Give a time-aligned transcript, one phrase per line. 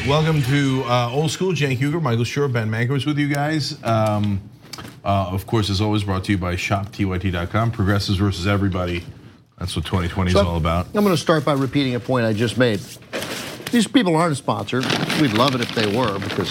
[0.00, 1.52] right, welcome to uh, Old School.
[1.52, 3.82] Cenk Uygur, Michael Shure, Ben Mankiewicz with you guys.
[3.84, 4.40] Um,
[5.04, 7.70] uh, of course, as always, brought to you by ShopTYT.com.
[7.72, 9.04] Progressives versus everybody.
[9.58, 10.86] That's what 2020 is all about.
[10.94, 12.80] I'm going to start by repeating a point I just made.
[13.70, 14.78] These people aren't a sponsor.
[15.20, 16.50] We'd love it if they were because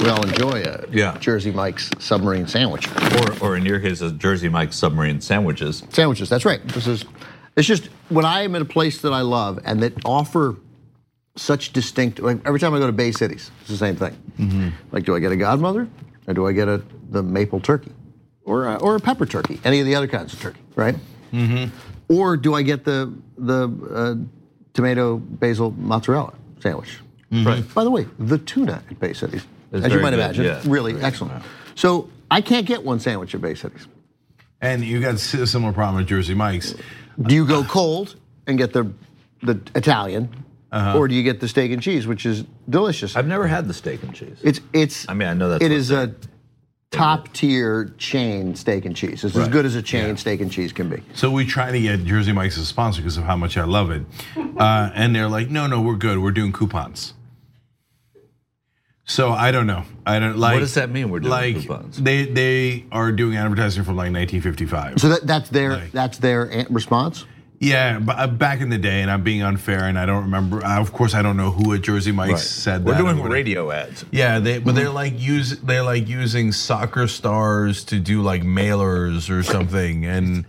[0.00, 1.16] we all enjoy a Yeah.
[1.18, 2.86] Jersey Mike's submarine sandwich.
[3.42, 5.82] Or, or in your case, a Jersey Mike's submarine sandwiches.
[5.90, 6.66] Sandwiches, that's right.
[6.68, 7.04] This is,
[7.56, 10.56] it's just when I am in a place that I love and that offer
[11.36, 14.16] such distinct, like every time I go to Bay Cities, it's the same thing.
[14.38, 14.68] Mm-hmm.
[14.92, 15.88] Like, do I get a Godmother
[16.26, 17.92] or do I get a the maple turkey
[18.44, 19.60] or a, or a pepper turkey?
[19.64, 20.96] Any of the other kinds of turkey, right?
[21.32, 21.74] Mm-hmm.
[22.08, 24.14] Or do I get the the uh,
[24.72, 27.00] tomato basil mozzarella sandwich?
[27.30, 27.46] Mm-hmm.
[27.46, 27.74] Right.
[27.74, 30.62] By the way, the tuna at Bay Cities, It's as you might good, imagine, yeah.
[30.64, 31.42] really Very excellent.
[31.74, 33.86] So I can't get one sandwich at Bay Cities.
[34.60, 36.74] And you got a similar problem at Jersey Mike's.
[37.20, 38.90] Do you go cold and get the
[39.42, 40.28] the Italian,
[40.96, 43.16] or do you get the steak and cheese, which is delicious?
[43.16, 44.38] I've never had the steak and cheese.
[44.42, 45.08] It's it's.
[45.08, 46.14] I mean, I know that it is a
[46.90, 49.24] top tier chain steak and cheese.
[49.24, 51.02] It's as good as a chain steak and cheese can be.
[51.14, 53.64] So we try to get Jersey Mike's as a sponsor because of how much I
[53.64, 54.02] love it.
[54.56, 56.16] Uh, and they're like, no, no, we're good.
[56.18, 57.12] We're doing coupons.
[59.04, 59.84] So I don't know.
[60.06, 60.54] I don't like.
[60.54, 62.00] What does that mean, we're doing like, coupons?
[62.02, 64.98] They they are doing advertising from like 1955.
[64.98, 65.92] So that, that's their Right.
[65.92, 67.26] that's their response.
[67.58, 70.64] Yeah, but uh, back in the day, and I'm being unfair, and I don't remember.
[70.64, 72.86] Of course, I don't know who at Jersey Mike's said that.
[72.86, 73.02] We're that.
[73.02, 74.04] or doing radio ads.
[74.10, 79.30] Yeah, they but they're like use they're like using soccer stars to do like mailers
[79.30, 80.44] or something, and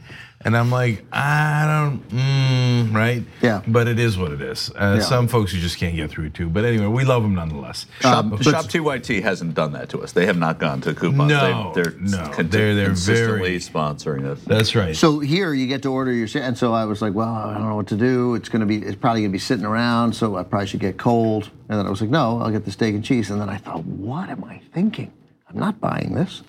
[0.47, 3.21] and I'm like I don't mm, right.
[3.41, 3.61] Yeah.
[3.67, 4.71] but it is what it is.
[4.73, 5.03] Uh, Yeah.
[5.03, 6.47] Some folks you just can't get through to.
[6.49, 7.85] But anyway, we love them nonetheless.
[7.99, 10.13] Shop, but- Shop TYT hasn't done that to us.
[10.13, 11.29] They have not gone to coupons.
[11.29, 14.39] No, they, are no, they're- they're consistently very- sponsoring us.
[14.45, 14.95] That's right.
[14.95, 17.53] So here you get to order your sa- and so I was like, well, I
[17.57, 18.35] don't know what to do.
[18.35, 21.49] It's gonna be it's probably gonna be sitting around, so I probably should get cold.
[21.67, 23.29] And then I was like, no, I'll get the steak and cheese.
[23.31, 25.11] And then I thought, what am I thinking?
[25.49, 26.41] I'm not buying this.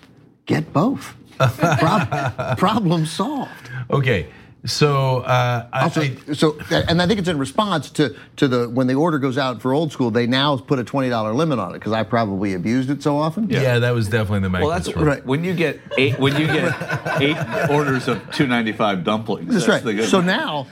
[0.49, 1.15] Get both.
[1.39, 3.71] Prob- problem solved.
[3.93, 4.27] okay,
[4.67, 8.69] so uh, I, Also, I- so and I think it's in response to to the
[8.69, 11.61] when the order goes out for old school, they now put a twenty dollar limit
[11.61, 13.49] on it because I probably abused it so often.
[13.49, 13.79] yeah.
[13.79, 14.93] that was definitely the Well, that's.
[14.97, 15.25] Right.
[15.25, 16.19] when you get eight.
[16.19, 16.75] When you get
[17.21, 19.53] eight orders of two ninety five dumplings.
[19.55, 19.97] That's, the right.
[19.97, 20.27] good So one.
[20.27, 20.67] now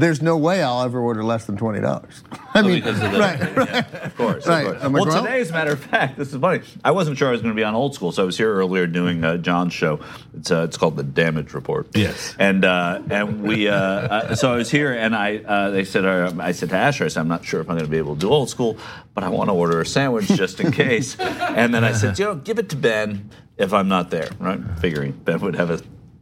[0.00, 2.22] there's no way I'll ever order less than twenty dollars.
[2.54, 4.46] I mean, because of the, right, yeah, of course.
[4.46, 4.66] Right.
[4.66, 4.92] Of course.
[4.92, 6.62] Well, well- today, as a matter of fact, this is funny.
[6.84, 8.52] I wasn't sure I was going to be on old school, so I was here
[8.52, 10.00] earlier doing uh, John's show.
[10.36, 11.88] It's uh, it's called the Damage Report.
[11.94, 12.34] Yes.
[12.38, 16.04] And uh, and we uh, uh, so I was here, and I uh, they said
[16.04, 17.98] uh, I said to Asher, I said I'm not sure if I'm going to be
[17.98, 18.76] able to do old school,
[19.14, 21.18] but I want to order a sandwich just in case.
[21.20, 24.60] and then I said, you know, give it to Ben if I'm not there, right?
[24.80, 25.80] Figuring Ben would have a.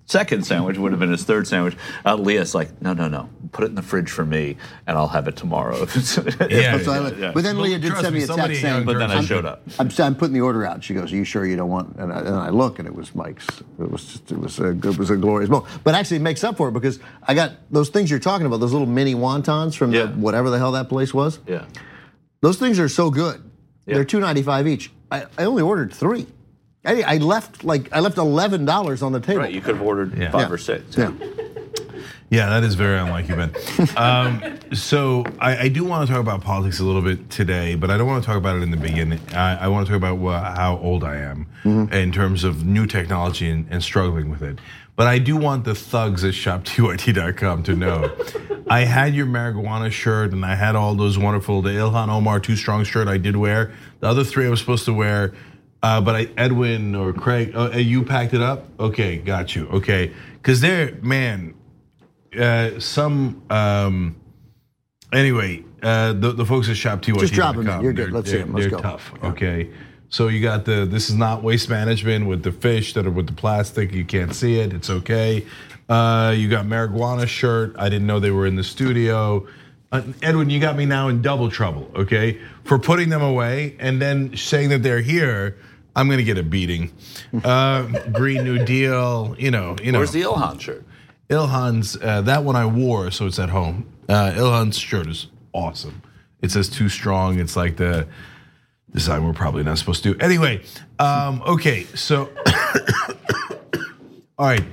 [0.08, 1.76] Second sandwich would have been his third sandwich.
[2.04, 3.28] Uh, Leah's like, no, no, no.
[3.50, 4.56] Put it in the fridge for me,
[4.86, 5.74] and I'll have it tomorrow.
[6.48, 6.78] Yeah.
[6.78, 7.32] So I- Yeah.
[7.32, 9.20] But then But Leah did trust send me, me a text saying, But then I
[9.22, 9.62] showed up.
[9.80, 10.84] I'm, I'm putting the order out.
[10.84, 12.94] She goes, "Are you sure you don't want?" And I, and I look, and it
[12.94, 13.46] was Mike's.
[13.80, 15.72] It was just, it was a it was a glorious moment.
[15.82, 18.60] But actually, it makes up for it because I got those things you're talking about,
[18.60, 20.04] those little mini wontons from Yeah.
[20.06, 21.40] the, whatever the hell that place was.
[21.48, 21.64] Yeah.
[22.42, 23.42] Those things are so good.
[23.86, 23.94] Yeah.
[23.94, 24.92] They're two ninety five each.
[25.10, 26.26] I, I only ordered three.
[26.86, 29.40] I, I left like I left eleven dollars on the table.
[29.40, 30.30] Right, you could have ordered Yeah.
[30.30, 30.54] five Yeah.
[30.54, 30.96] or six.
[30.96, 31.12] yeah.
[32.28, 33.54] Yeah, that is very unlike you, Ben.
[33.96, 34.42] um,
[34.74, 37.96] so I, I do want to talk about politics a little bit today, but I
[37.96, 39.20] don't want to talk about it in the beginning.
[39.32, 42.84] I, I want to talk about wha- how old I am in terms of new
[42.84, 44.58] technology and, and struggling with it.
[44.96, 48.10] But I do want the thugs at ShopTYT.com to know.
[48.68, 52.56] I had your marijuana shirt, and I had all those wonderful the Ilhan Omar Too
[52.56, 53.72] Strong shirt I did wear.
[54.00, 55.32] The other three I was supposed to wear.
[55.86, 58.66] Uh, but I, Edwin or Craig, uh, you packed it up.
[58.80, 59.68] Okay, got you.
[59.68, 61.54] Okay, because they're man,
[62.36, 64.16] uh, some um,
[65.12, 67.20] anyway, uh, the the folks at Shop TYT.
[67.20, 67.82] Just drop 'em in.
[67.82, 68.10] You're good.
[68.10, 68.52] Let's see they're, 'em.
[68.52, 68.80] Let's they're go.
[68.80, 69.12] tough.
[69.22, 69.70] Okay,
[70.08, 73.28] so you got the this is not waste management with the fish that are with
[73.28, 73.92] the plastic.
[73.92, 74.72] You can't see it.
[74.72, 75.46] It's okay.
[75.88, 77.76] Uh, you got marijuana shirt.
[77.78, 79.46] I didn't know they were in the studio.
[79.92, 81.92] Uh, Edwin, you got me now in double trouble.
[81.94, 85.56] Okay, for putting them away and then saying that they're here.
[85.96, 86.92] I'm gonna get a beating.
[87.42, 87.82] Uh,
[88.12, 89.34] Green New Deal.
[89.38, 89.76] You know.
[89.82, 89.98] You know.
[89.98, 90.84] Where's the Ilhan shirt?
[91.28, 93.90] Ilhan's uh, that one I wore, so it's at home.
[94.08, 96.02] Uh, Ilhan's shirt is awesome.
[96.42, 98.06] It says "too strong." It's like the
[98.92, 100.20] design we're probably not supposed to do.
[100.20, 100.62] Anyway,
[100.98, 102.30] um, okay, so
[104.38, 104.64] all right,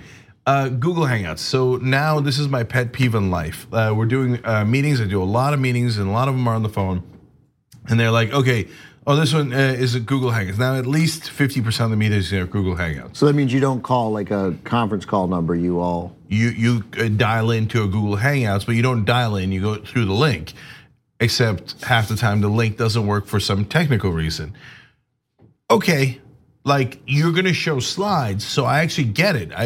[0.46, 1.40] uh, Google Hangouts.
[1.40, 3.66] So now this is my pet peeve in life.
[3.72, 5.02] Uh, we're doing uh, meetings.
[5.02, 7.04] I do a lot of meetings, and a lot of them are on the phone.
[7.90, 8.68] And they're like, okay,
[9.08, 10.58] oh, this one uh, is a Google Hangouts.
[10.58, 13.18] Now at least fifty percent of the meetings are Google Hangouts.
[13.18, 15.56] So that means you don't call like a conference call number.
[15.56, 19.52] You all you you uh, dial into a Google Hangouts, but you don't dial in.
[19.52, 20.54] You go through the link.
[21.20, 24.54] except half the time the link doesn't work for some technical reason.
[25.72, 26.20] Okay,
[26.66, 29.52] like you're gonna show slides, so I actually get it.
[29.56, 29.66] I,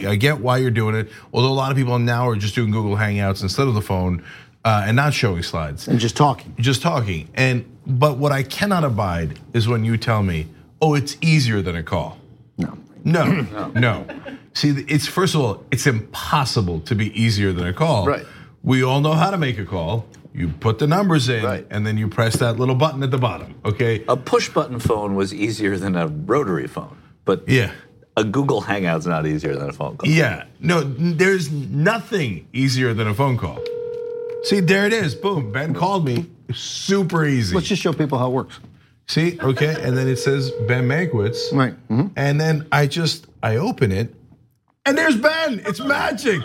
[0.00, 1.08] I, I get why you're doing it.
[1.32, 4.22] Although a lot of people now are just doing Google Hangouts instead of the phone
[4.64, 6.54] uh, and not showing slides, And just talking.
[6.58, 7.28] just talking.
[7.34, 10.46] And but what I cannot abide is when you tell me,
[10.80, 12.18] "Oh, it's easier than a call."
[12.56, 12.76] No.
[13.04, 14.04] No, no.
[14.54, 18.06] See, it's first of all, it's impossible to be easier than a call.
[18.06, 18.26] Right.
[18.62, 20.06] We all know how to make a call.
[20.34, 21.66] You put the numbers in, Right.
[21.70, 23.54] and then you press that little button at the bottom.
[23.64, 24.04] Okay.
[24.08, 27.70] A push button phone was easier than a rotary phone, but Yeah.
[28.16, 30.10] a Google Hangout's not easier than a phone call.
[30.10, 30.44] Yeah.
[30.60, 33.58] No, there's nothing easier than a phone call.
[34.44, 35.14] See, there it is.
[35.14, 35.50] Boom.
[35.52, 36.26] Ben called me.
[36.52, 37.54] Super easy.
[37.54, 38.58] Let's just show people how it works.
[39.06, 41.52] See, okay, and then it says Ben Mankiewicz.
[41.52, 41.74] Right.
[41.88, 42.10] Mhm.
[42.16, 44.14] And then I just I open it,
[44.84, 45.62] and there's Ben.
[45.66, 46.42] It's magic.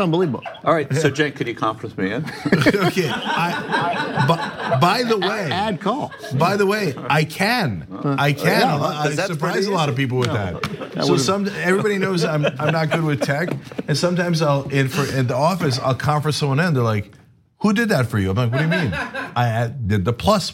[0.00, 0.44] Unbelievable.
[0.62, 2.24] All right, so Jen, could you conference me in?
[2.68, 3.08] okay.
[3.12, 6.12] I, by, by the way, Add call.
[6.38, 7.84] by the way, I can.
[8.16, 8.46] I can.
[8.60, 11.02] Yeah, I, I 'cause that's surprise a lot of people with that.
[11.04, 13.48] So some everybody knows I'm I'm not good with tech,
[13.88, 16.74] and sometimes I'll in for in the office I'll conference someone in.
[16.74, 17.10] They're like,
[17.60, 20.52] "Who did that for you?" I'm like, "What do you mean?" I did the plus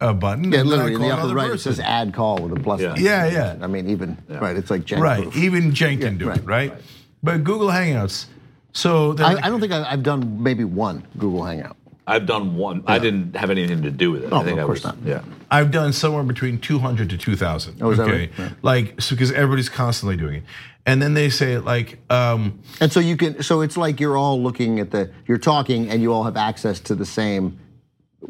[0.00, 0.50] uh, button.
[0.52, 1.74] Yeah, and then I literally in the upper another right it person.
[1.74, 2.80] says add call with a plus.
[2.80, 2.94] Yeah.
[2.96, 3.56] Yeah, yeah.
[3.60, 5.22] I mean, even right, it's like Jen Right.
[5.22, 5.36] proof.
[5.36, 6.74] Even Jen can Yeah, do right, it, right?
[7.22, 8.26] But Google Hangouts.
[8.72, 11.76] So I, like- I don't think I've done maybe one Google Hangout.
[12.10, 12.82] I've done one.
[12.86, 14.32] I didn't have anything to do with it.
[14.32, 14.96] Oh, I think of I course was, not.
[15.04, 15.22] Yeah.
[15.50, 17.80] I've done somewhere between 200 to 2,000.
[17.80, 18.30] Oh, okay, right?
[18.36, 18.50] Yeah.
[18.62, 20.42] like so because everybody's constantly doing it,
[20.86, 24.42] and then they say like, um, And so you can, so it's like you're all
[24.42, 27.58] looking at the, you're talking and you all have access to the same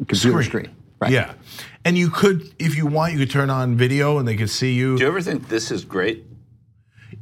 [0.07, 0.75] computer screen.
[0.99, 1.11] Right.
[1.11, 1.33] yeah,
[1.83, 4.73] and you could, if you want, you could turn on video and they could see
[4.73, 4.97] you.
[4.97, 6.23] Do you ever think this is great?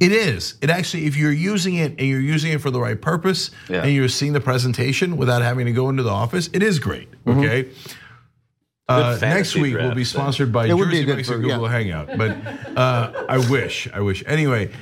[0.00, 0.54] It is.
[0.62, 3.82] It actually, if you're using it and you're using it for the right purpose, Yeah.
[3.82, 7.10] and you're seeing the presentation without having to go into the office, it is great.
[7.24, 7.40] Mm-hmm.
[7.40, 7.68] Okay.
[8.88, 11.62] Uh, next week we'll be sponsored by It would be Jersey good Mike's for- Google
[11.62, 11.70] yeah.
[11.70, 12.30] Hangout, but
[12.76, 14.24] uh, I wish, I wish.
[14.26, 14.72] Anyway,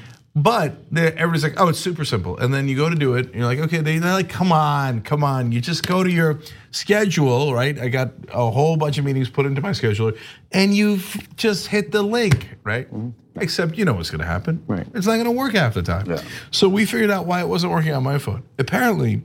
[0.42, 3.34] but everybody's like, "Oh, it's super simple," and then you go to do it, and
[3.34, 6.38] you're like, "Okay," they- they're like, "Come on, come on!" You just go to your
[6.70, 7.78] schedule, right?
[7.78, 10.12] I got a whole bunch of meetings put into my schedule,
[10.52, 11.00] and you
[11.36, 12.88] just hit the link, right?
[13.36, 14.58] Except you know what's going to happen.
[14.58, 14.72] Mm-hmm.
[14.72, 14.86] Right.
[14.94, 16.10] It's not going to work half the time.
[16.10, 16.20] Yeah.
[16.50, 18.42] So we figured out why it wasn't working on my phone.
[18.58, 19.22] Apparently,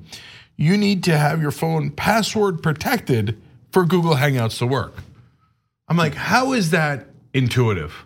[0.57, 4.93] you need to have your phone password protected for Google Hangouts to work.
[5.87, 8.05] I'm like, how is that intuitive?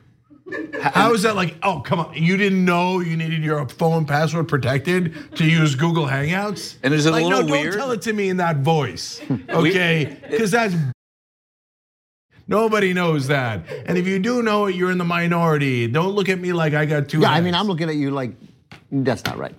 [0.81, 4.47] How is that like, oh, come on, you didn't know you needed your phone password
[4.47, 6.77] protected to use Google Hangouts?
[6.83, 7.73] And is it a like, little no, weird?
[7.73, 10.17] don't tell it to me in that voice, okay?
[10.29, 10.73] Because that's
[12.47, 13.63] nobody knows that.
[13.85, 15.87] And if you do know it, you're in the minority.
[15.87, 17.19] Don't look at me like I got two.
[17.21, 17.53] Yeah, I mean.
[17.55, 18.31] I'm looking at you like,
[18.91, 19.55] that's not right.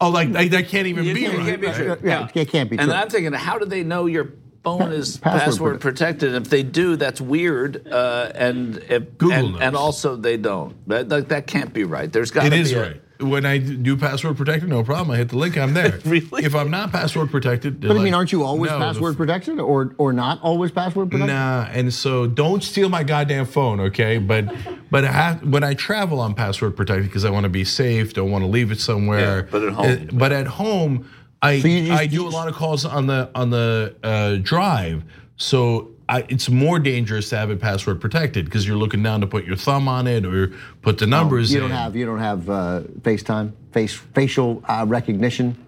[0.00, 1.46] Oh, like, like that can't even You be can't- it right.
[1.46, 1.76] can't be right?
[1.76, 1.96] true.
[2.08, 2.94] Yeah, it can't be And true.
[2.94, 4.32] I'm thinking, how do they know your
[4.78, 6.34] phone is Password password, protected?
[6.34, 7.86] If they do, that's weird.
[7.90, 9.60] Uh, and if, Google and, knows.
[9.62, 10.74] and also they don't.
[10.88, 12.12] That, that, that can't be right.
[12.12, 13.02] There's got It to be is a- right.
[13.20, 15.10] When I do password protected, no problem.
[15.10, 15.98] I hit the link, I'm there.
[16.04, 16.44] Really?
[16.44, 19.58] If I'm not password protected, But I mean, aren't you always no, the password protected
[19.58, 21.34] or or not always password protected?
[21.34, 24.18] Nah, and so don't steal my goddamn phone, okay?
[24.18, 24.54] But
[24.92, 28.14] but I have, when I travel, I'm password protected because I want to be safe.
[28.14, 29.40] Don't want to leave it somewhere.
[29.40, 32.84] Yeah, but at home- but at home, I you I do a lot of calls
[32.84, 35.04] on the on the uh, drive,
[35.36, 35.90] so.
[36.10, 39.44] I, it's more dangerous to have it password protected because you're looking down to put
[39.44, 42.80] your thumb on it or put the numbers You don't have you don't have uh,
[43.02, 45.66] FaceTime, face facial uh, recognition.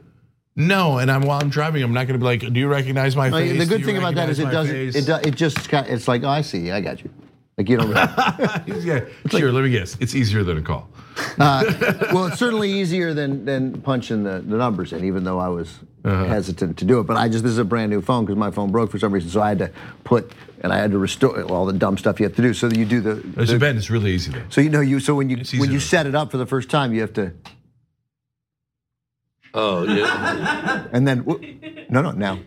[0.57, 3.15] No, and I'm while I'm driving, I'm not going to be like, "Do you recognize
[3.17, 4.75] my face?" the good thing about that is it doesn't.
[4.75, 7.11] it, face?" it, do- it just it's like oh, I see I got you.
[7.57, 7.91] Like you don't.
[8.83, 9.53] yeah, sure.
[9.53, 9.97] Let me guess.
[10.01, 10.89] It's easier than a call.
[11.39, 15.79] Well, it's certainly easier than than punching the, the numbers in, even though I was
[16.05, 16.25] Uh-huh.
[16.25, 17.07] hesitant to do it.
[17.07, 19.13] But I just this is a brand new phone because my phone broke for some
[19.13, 19.71] reason, so I had to
[20.05, 22.55] put and I had to restore all the dumb stuff you have to do.
[22.55, 23.15] So that you do the,
[23.47, 24.43] So the- Ben, it's really easy though.
[24.49, 26.69] so you know you so when you when you set it up for the first
[26.71, 27.33] time, you have to
[29.53, 30.87] Oh, yeah.
[30.93, 32.39] and then wh- no no now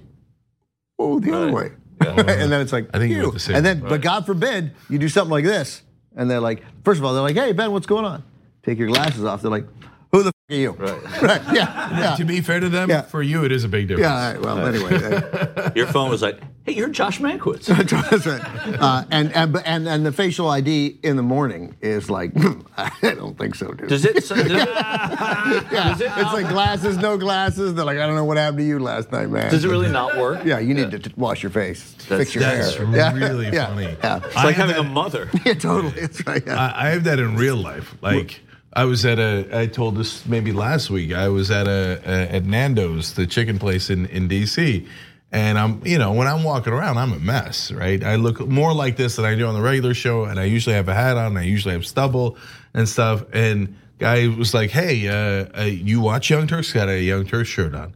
[0.98, 3.54] oh the other way and then it's like I think you "Ew." have to say
[3.54, 3.80] and that.
[3.82, 5.82] then but God forbid you do something like this
[6.16, 8.24] and they're like first of all they're like hey Ben what's going on
[8.64, 9.66] take your glasses off they're like
[10.12, 13.02] who the f- are you right right yeah yeah To be fair to them, Yeah.
[13.02, 14.06] for you it is a big difference.
[14.06, 17.66] yeah all right, well anyway uh, Your phone was like, hey, you're Josh Mankiewicz.
[18.10, 18.42] that's right.
[18.80, 22.32] Uh, and, and and and the facial ID in the morning is like
[22.78, 24.14] I don't think so dude Does it?
[24.16, 28.60] Does it yeah, it's like glasses no glasses they're like I don't know what happened
[28.60, 30.46] to you last night man does it really not work?
[30.46, 33.68] yeah you need to t- wash your face fix your That's hair Yeah, really yeah,
[33.68, 33.98] funny.
[34.04, 34.18] yeah.
[34.24, 35.30] It's like I have having a that- mother.
[35.46, 35.94] Yeah, totally.
[36.00, 36.44] It's right.
[36.46, 36.56] Yeah.
[36.60, 37.96] I I have that in real life.
[38.02, 38.42] Like
[38.76, 41.14] I was at a, I told this maybe last week.
[41.14, 44.88] I was at a, a at Nando's, the chicken place in in DC,
[45.32, 48.04] And I'm, you know, when I'm walking around, I'm a mess, right?
[48.04, 50.76] I look more like this than I do on the regular show, and I usually
[50.76, 52.38] have a hat on, and I usually have stubble
[52.74, 53.24] and stuff.
[53.32, 56.74] And guy was like, "Hey, uh, uh, you watch Young Turks?
[56.74, 57.94] Got a Young Turks shirt on?"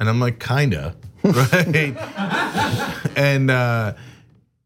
[0.00, 1.96] And I'm like, "Kinda." right?
[3.16, 3.94] and uh,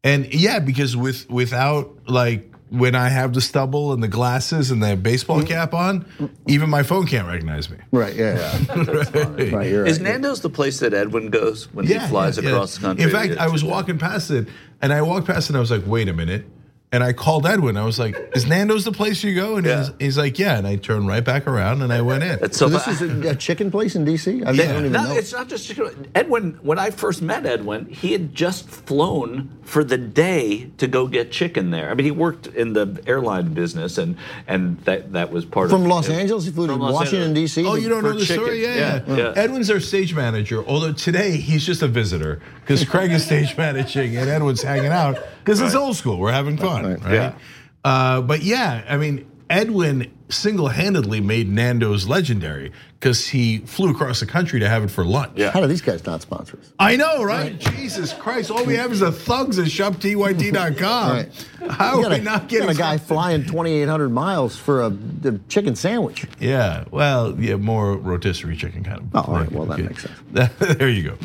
[0.03, 4.81] and yeah, because with without like when I have the stubble and the glasses and
[4.81, 5.47] the baseball mm.
[5.47, 6.05] cap on,
[6.47, 7.77] even my phone can't recognize me.
[7.91, 8.15] Right.
[8.15, 8.35] Yeah.
[8.37, 8.75] yeah.
[8.89, 9.51] Right.
[9.51, 9.69] right.
[9.69, 10.11] You're Is right.
[10.11, 12.49] Nando's the place that Edwin goes when he flies yeah, yeah.
[12.49, 13.05] across the country?
[13.05, 14.47] In fact, I was walking past it,
[14.81, 16.45] and I walked past it, and I was like, "Wait a minute."
[16.91, 17.77] And I called Edwin.
[17.77, 19.77] I was like, "Is Nando's the place you go?" And Yeah.
[19.83, 22.39] he's, he's like, "Yeah." And I turned right back around, and I went in.
[22.51, 24.43] So so this is a, a chicken place in DC.
[24.43, 24.67] I, I Yeah.
[24.73, 25.13] don't even No, know.
[25.15, 26.07] it's not just chicken.
[26.15, 26.57] Edwin.
[26.63, 31.31] When I first met Edwin, he had just flown for the day to go get
[31.31, 31.91] chicken there.
[31.91, 34.15] I mean, he worked in the airline business, and
[34.47, 37.35] and that that was part of the From of Los Angeles, he flew to Washington
[37.35, 37.67] D.C.
[37.67, 38.43] Oh, you don't know the chicken.
[38.45, 38.63] story?
[38.63, 39.15] Yeah, Yeah, yeah.
[39.15, 39.33] yeah.
[39.35, 40.65] Edwin's our stage manager.
[40.65, 45.19] Although today he's just a visitor because Craig is stage managing and Edwin's hanging out
[45.45, 46.17] because it's old school.
[46.17, 47.03] We're having fun, right?
[47.03, 47.13] Right.
[47.13, 47.35] Yeah.
[47.83, 54.25] Uh, but yeah, I mean, Edwin single-handedly made Nando's legendary because he flew across the
[54.25, 55.31] country to have it for lunch.
[55.35, 55.51] Yeah.
[55.51, 56.71] How do these guys not sponsor us?
[56.77, 57.57] I know, right?
[57.57, 58.51] Jesus Christ!
[58.51, 61.11] All we have is the thugs at shoptyt.com.
[61.11, 61.47] Right.
[61.71, 65.75] How are we a, not getting a guy flying 2,800 miles for a, a chicken
[65.75, 66.25] sandwich.
[66.39, 69.07] Yeah, well, yeah, more rotisserie chicken kind of.
[69.15, 70.19] Oh, all right, well, that makes sense.
[70.59, 71.17] there you go.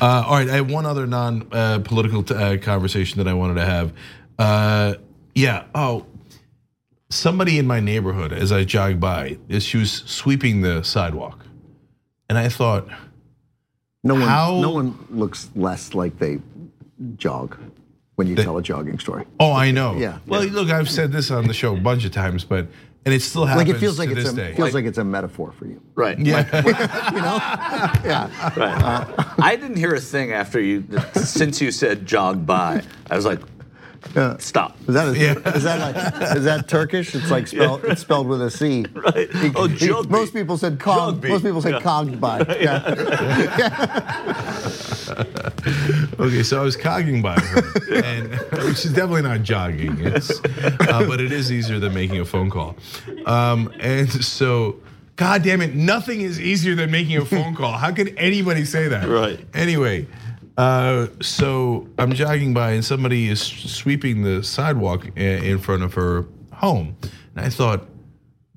[0.00, 3.92] Uh, all right, I have one other non-political uh, conversation that I wanted to have.
[4.38, 4.94] Uh,
[5.34, 5.64] yeah.
[5.74, 6.06] Oh,
[7.10, 11.44] somebody in my neighborhood, as I jogged by, she was sweeping the sidewalk,
[12.28, 12.88] and I thought,
[14.04, 16.38] No one, How- no one looks less like they
[17.16, 17.56] jog
[18.14, 19.24] when you tell a jogging story.
[19.40, 20.18] "Oh, I know." Yeah.
[20.26, 22.66] Well, look, I've said this on the show a bunch of times, but
[23.04, 24.54] and it still happens Like it feels like to it's this a day.
[24.54, 25.80] feels like it's a metaphor for you.
[25.94, 26.18] Right.
[26.18, 26.44] yeah.
[27.12, 27.36] You know?
[28.04, 28.52] yeah.
[28.56, 29.34] Right.
[29.38, 32.82] I didn't hear a thing after you since you said jog by.
[33.10, 33.40] I was like,
[34.38, 34.76] stop.
[34.88, 35.34] Is that a, Yeah.
[35.54, 37.14] is that like is that Turkish?
[37.14, 38.84] It's like spelled it's spelled with a C.
[38.94, 39.30] Right.
[39.34, 40.10] He- Oh, he- Jogby.
[40.10, 41.20] most people said cog.
[41.22, 41.28] Jogby.
[41.28, 41.80] Most people said Yeah.
[41.80, 42.38] cogged by.
[42.60, 42.84] Yeah.
[46.20, 48.30] Okay, so I was cogging by her, and
[48.64, 49.96] which is definitely not jogging.
[50.00, 52.76] It's, uh, but it is easier than making a phone call.
[53.24, 54.76] Um, and so,
[55.16, 57.72] God damn it, nothing is easier than making a phone call.
[57.72, 59.08] How could anybody say that?
[59.08, 59.38] Right.
[59.54, 60.06] Anyway,
[60.58, 66.26] uh, so I'm jogging by, and somebody is sweeping the sidewalk in front of her
[66.52, 66.96] home,
[67.34, 67.86] and I thought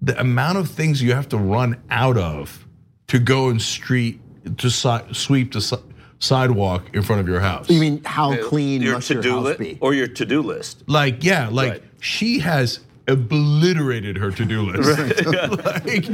[0.02, 2.68] the amount of things you have to run out of
[3.08, 4.20] to go and street
[4.58, 5.76] to si- sweep the si-
[6.18, 7.70] sidewalk in front of your house.
[7.70, 9.78] You mean how clean your must to-do house list be?
[9.80, 10.84] or your to-do list.
[10.88, 11.84] Like, yeah, like Right.
[12.00, 15.26] she has obliterated her to-do list.
[15.26, 16.08] like,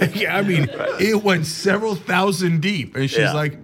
[0.00, 0.68] like, I mean,
[1.00, 3.32] it went several thousand deep, and she's Yeah.
[3.32, 3.58] like,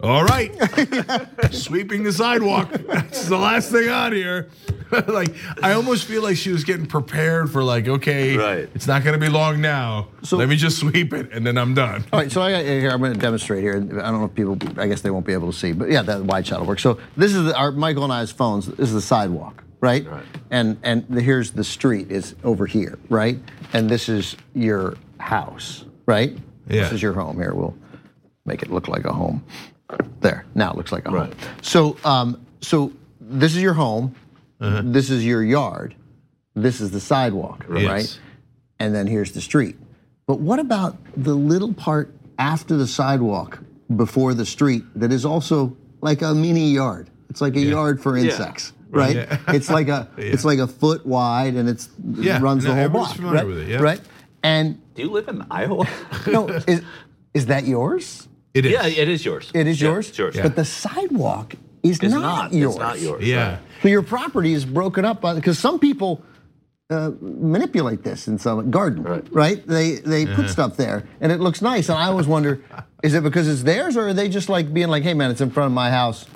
[0.00, 0.52] "All right,
[1.52, 2.70] sweeping the sidewalk.
[2.86, 4.48] That's the last thing on here."
[5.08, 8.70] like, I almost feel like she was getting prepared for like, okay, Right.
[8.74, 10.08] it's not going to be long now.
[10.22, 12.04] So- Let me just sweep it, and then I'm done.
[12.10, 13.74] All right, so I, here I'm going to demonstrate here.
[13.76, 16.00] I don't know if people, I guess they won't be able to see, but yeah,
[16.02, 16.78] that wide shot will work.
[16.80, 18.66] So this is the, our Michael and I's phones.
[18.66, 20.06] This is the sidewalk, right?
[20.08, 20.24] Right.
[20.50, 23.38] And and the, here's the street is over here, right?
[23.74, 26.32] And this is your house, right?
[26.66, 26.84] Yeah.
[26.84, 27.36] This is your home.
[27.36, 27.76] Here, we'll
[28.46, 29.44] make it look like a home.
[30.20, 30.44] There.
[30.54, 31.28] Now it looks like a Right.
[31.32, 31.38] home.
[31.62, 34.14] So um, so this is your home.
[34.60, 34.82] Uh-huh.
[34.84, 35.94] This is your yard.
[36.54, 37.86] This is the sidewalk, Yes.
[37.86, 38.20] right?
[38.80, 39.76] and then here's the street.
[40.26, 43.58] But what about the little part after the sidewalk
[43.96, 47.08] before the street that is also like a mini yard?
[47.30, 49.16] It's like a yard for insects, right?
[49.16, 49.38] Yeah.
[49.54, 52.80] It's like a it's like a foot wide and it's Yeah, it runs no, the
[52.80, 53.46] whole block, familiar right?
[53.46, 53.80] with it, yeah.
[53.80, 54.00] Right?
[54.42, 55.86] And Do you live in Iowa?
[56.26, 56.82] no, is
[57.34, 58.28] is that yours?
[58.54, 58.72] It is.
[58.72, 59.50] yeah, it is yours.
[59.54, 60.08] It is Yeah, yours.
[60.08, 60.36] it's yours.
[60.40, 62.52] But the sidewalk is It's not, not.
[62.52, 62.74] yours.
[62.74, 63.24] It's not yours.
[63.24, 63.50] Yeah.
[63.52, 63.58] right.
[63.82, 66.22] So your property is broken up by because some people
[66.90, 69.64] uh, manipulate this in some garden, Right.
[69.66, 71.88] They they put stuff there and it looks nice.
[71.90, 72.62] And I always wonder,
[73.02, 75.40] is it because it's theirs or are they just like being like, hey man, it's
[75.42, 76.26] in front of my house,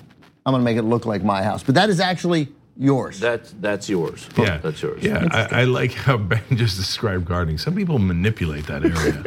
[0.44, 1.62] I'm gonna make it look like my house.
[1.62, 3.18] But that is actually yours.
[3.18, 4.28] That's that's yours.
[4.36, 5.02] Yeah, that's yours.
[5.02, 7.56] Yeah, I, I like how Ben just described gardening.
[7.58, 9.24] Some people manipulate that area.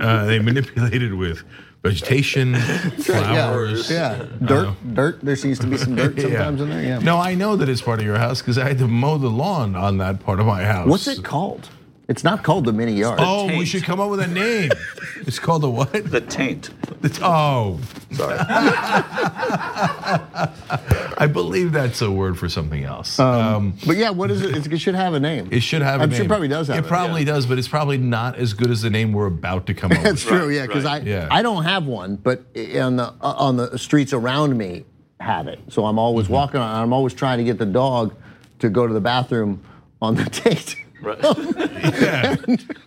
[0.00, 1.42] uh, they manipulate it with
[1.84, 2.54] vegetation,
[2.98, 3.90] flowers.
[3.90, 4.26] Yeah, yeah.
[4.46, 5.20] dirt, dirt.
[5.22, 6.82] There seems to be some dirt sometimes in there.
[6.82, 6.98] Yeah.
[6.98, 9.28] No, I know that it's part of your house because I had to mow the
[9.28, 10.88] lawn on that part of my house.
[10.88, 11.68] What's it called?
[12.06, 13.18] It's not called the mini yard.
[13.22, 14.70] Oh, we should come up with a name.
[15.26, 15.90] it's called the what?
[15.92, 16.68] The taint.
[17.02, 17.80] It's, oh,
[18.12, 18.36] Sorry.
[21.16, 23.18] I believe that's a word for something else.
[23.18, 24.70] Um, But yeah, what is it?
[24.70, 25.48] It should have a name.
[25.50, 26.16] it should have a I'm name.
[26.18, 28.70] sure it probably does have It it, probably does, but it's probably not as good
[28.70, 30.04] as the name we're about to come up with.
[30.12, 30.34] That's with.
[30.34, 30.66] true, yeah.
[30.66, 31.02] Because right.
[31.02, 31.28] I Yeah.
[31.30, 32.40] I don't have one, but
[32.76, 34.84] on the on the streets around me
[35.20, 35.58] have it.
[35.70, 36.34] So I'm always Mm-hmm.
[36.34, 36.82] walking on.
[36.82, 38.14] I'm always trying to get the dog
[38.58, 39.62] to go to the bathroom
[40.02, 40.76] on the date.
[41.04, 42.36] Yeah,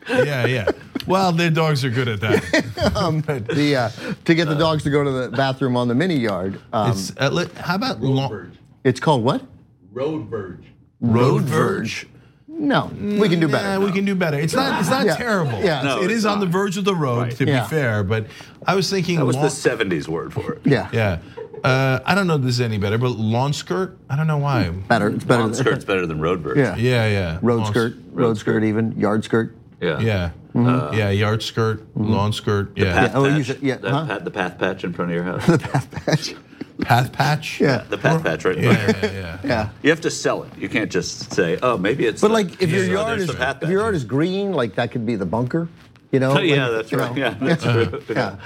[0.09, 0.67] yeah, yeah.
[1.05, 2.93] Well, their dogs are good at that.
[2.95, 3.89] um, the uh,
[4.25, 6.59] to get the dogs to go to the bathroom on the mini yard.
[6.73, 8.53] Um, It's, uh, let- how about long, Verge.
[8.83, 9.43] it's called what?
[9.91, 10.63] Road Verge.
[11.01, 12.07] road verge?
[12.47, 13.67] No, we can do better.
[13.67, 14.39] Yeah, we can do better.
[14.39, 14.79] It's not.
[14.79, 15.15] It's not Yeah.
[15.15, 15.59] terrible.
[15.61, 15.83] Yeah.
[15.83, 17.31] No, it's is on the verge of the road.
[17.31, 17.63] To Yeah.
[17.63, 18.25] be fair, but
[18.65, 19.17] I was thinking.
[19.17, 20.61] That was long- the 70s word for it.
[20.65, 21.19] yeah, Yeah.
[21.63, 23.97] Uh, I don't know if this is any better, but lawn skirt.
[24.09, 24.69] I don't know why.
[24.69, 25.09] better.
[25.09, 25.41] It's better.
[25.41, 26.57] Lawn than- skirt's better than road verge.
[26.57, 26.75] Yeah.
[26.75, 27.39] Yeah, yeah.
[27.41, 29.55] Road Lawn- skirt, road skirt, even yard skirt.
[29.81, 29.99] Yeah.
[29.99, 30.31] Yeah.
[30.53, 30.67] Mm-hmm.
[30.67, 32.11] Uh, yeah, yard skirt, mm-hmm.
[32.11, 32.71] lawn skirt.
[32.75, 32.93] Yeah.
[32.93, 34.05] Path oh, you patch, said- yeah, that huh?
[34.07, 35.45] pat- the path patch in front of your house.
[35.47, 36.35] the Path patch.
[36.81, 37.59] Path patch.
[37.61, 37.83] Yeah.
[37.89, 39.37] the path patch right Yeah, yeah, yeah.
[39.43, 39.69] Yeah.
[39.83, 40.51] You have to sell it.
[40.57, 43.33] You can't just say, "Oh, maybe it's." But the- like, if your yeah, yard is
[43.33, 45.69] path if your yard is green, like that could be the bunker.
[46.11, 46.39] You know?
[46.39, 47.15] Yeah, Like, that's you right.
[47.15, 47.21] know.
[47.21, 48.01] Yeah, that's true.
[48.09, 48.37] Yeah.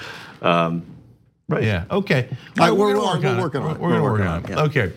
[0.41, 0.85] Um,
[1.51, 1.63] Right.
[1.63, 1.83] Yeah.
[1.91, 2.29] Okay.
[2.59, 3.79] All right, we're we're- gonna we're- we're working on it.
[3.81, 4.57] We're We're working on on it.
[4.69, 4.93] Okay.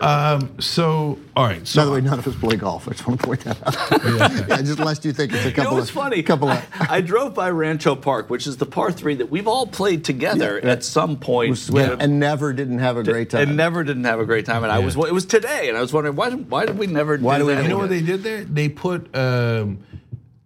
[0.00, 1.66] Um, so, all right.
[1.66, 2.88] So, By the way, none of us play golf.
[2.88, 4.48] I just want to point that out.
[4.48, 4.62] yeah.
[4.62, 6.22] just lest you think it's a You couple know what's of funny?
[6.22, 9.46] couple of I, I drove by Rancho Park, which is the par three that we've
[9.48, 10.70] all played together Yeah.
[10.70, 13.48] at some point, Yeah, and never didn't have a great time.
[13.48, 14.62] and never didn't have a great time.
[14.62, 17.18] And I was it was today, and I was wondering why why did we never?
[17.18, 18.44] Why do do we that you know never what they did there?
[18.44, 19.84] They put um,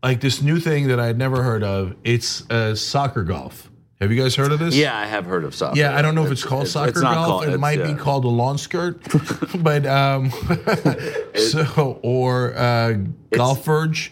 [0.03, 1.95] like this new thing that I had never heard of.
[2.05, 3.69] It's uh, soccer golf.
[4.03, 4.75] Have you guys heard of this?
[4.75, 5.79] Yeah, I have heard of soccer.
[5.79, 7.15] Yeah, I don't know if it's, called it's- soccer it's golf.
[7.45, 9.01] called- it might be called a lawn skirt,
[9.63, 10.31] but um,
[11.37, 12.95] so or uh,
[13.31, 14.11] golf verge.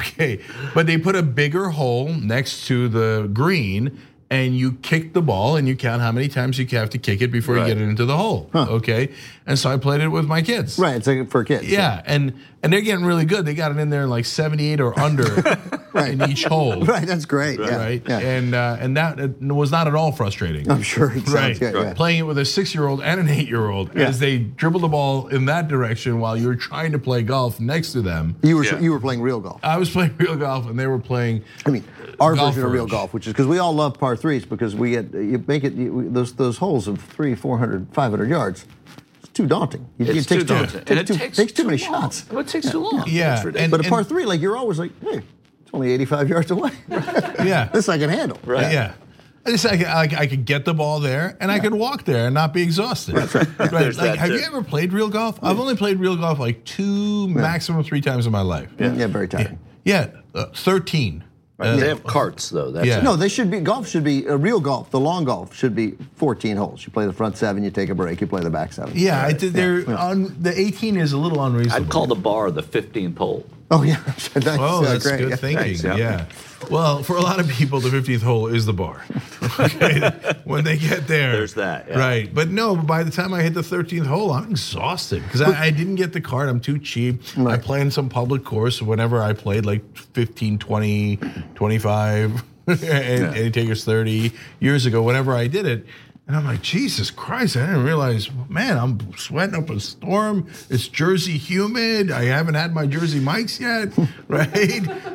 [0.00, 0.40] okay,
[0.74, 3.96] but they put a bigger hole next to the green,
[4.28, 7.20] and you kick the ball, and you count how many times you have to kick
[7.22, 7.68] it before Right.
[7.68, 8.50] you get it into the hole.
[8.56, 9.10] Okay,
[9.46, 10.80] and so I played it with my kids.
[10.80, 11.68] right, it's like for kids.
[11.70, 12.32] Yeah, and
[12.66, 13.46] and they're getting really good.
[13.46, 15.24] They got it in there in like seventy eight or under
[15.94, 16.84] in each hole.
[16.84, 17.60] Right, that's great.
[17.60, 17.76] Yeah.
[17.76, 18.18] Right, Yeah.
[18.18, 20.68] and uh, and that was not at all frustrating.
[20.70, 21.74] I'm sure it Right, good.
[21.74, 21.94] Yeah.
[21.94, 25.68] playing it with a six-year-old and an eight-year-old as they dribble the ball in that
[25.68, 28.34] direction while you're trying to play golf next to them.
[28.42, 28.80] You were Yeah.
[28.80, 29.60] you were playing real golf.
[29.62, 31.44] I was playing real golf and they were playing.
[31.64, 31.84] I mean,
[32.18, 34.74] our Golf version of real golf, which is because we all love par threes because
[34.74, 38.64] we get you make it you, those those holes of three, 400, 500 yards
[39.36, 39.88] too daunting.
[39.98, 40.84] It, it's it takes too daunting.
[40.84, 42.02] Too, and it takes, takes too, many long.
[42.02, 42.28] shots.
[42.30, 42.72] Well, it takes yeah.
[42.72, 43.04] too long.
[43.06, 43.42] Yeah.
[43.44, 43.62] yeah.
[43.62, 45.22] And, but a par three, like you're always like, hey,
[45.62, 46.70] it's only 85 yards away.
[46.88, 47.68] yeah.
[47.72, 48.38] This I can handle.
[48.44, 48.72] Right.
[48.72, 48.94] Yeah.
[49.44, 51.56] I just I, I, I, could get the ball there and yeah.
[51.56, 53.14] I could walk there and not be exhausted.
[53.14, 53.34] Right.
[53.72, 53.96] right.
[53.96, 54.34] Like, have too.
[54.34, 55.38] you ever played real golf?
[55.40, 58.72] I've only played real golf like two, maximum three times in my life.
[58.78, 59.06] Yeah, Yeah.
[59.06, 59.60] very tiring.
[59.84, 61.22] Yeah, uh, 13
[61.58, 61.76] Right.
[61.76, 62.70] they have uh, carts though.
[62.70, 63.00] That's yeah.
[63.00, 64.90] No, they should be golf should be uh, real golf.
[64.90, 66.84] The long golf should be 14 holes.
[66.84, 68.92] You play the front seven, you take a break, you play the back seven.
[68.94, 69.42] Yeah, right.
[69.42, 69.96] I, they're yeah.
[69.96, 71.86] on the 18 is a little unreasonable.
[71.86, 73.46] I'd call the bar the 15th hole.
[73.70, 75.18] Oh yeah, that's, Oh, uh, that's great.
[75.18, 75.36] good yeah.
[75.36, 75.64] thinking.
[75.76, 75.96] Thanks, yeah.
[75.96, 76.24] yeah.
[76.70, 79.04] Well, for a lot of people, the 15th hole is the bar.
[79.58, 80.10] Okay,
[80.44, 81.98] when they get there, There's that, yeah.
[81.98, 82.76] Right, but no.
[82.76, 86.12] By the time I hit the 13th hole, I'm exhausted because I, I didn't get
[86.12, 86.48] the card.
[86.50, 87.22] I'm too cheap.
[87.38, 88.82] I play in some public course.
[88.82, 91.18] Whenever I played, like 15, 20,
[91.54, 95.02] 25, and, and it takes 30 years ago.
[95.02, 95.86] Whenever I did it.
[96.26, 100.48] And I'm like, Jesus Christ, I didn't realize, man, I'm sweating up a storm.
[100.68, 102.10] It's Jersey humid.
[102.10, 103.96] I haven't had my Jersey Mike's yet,
[104.28, 104.50] right?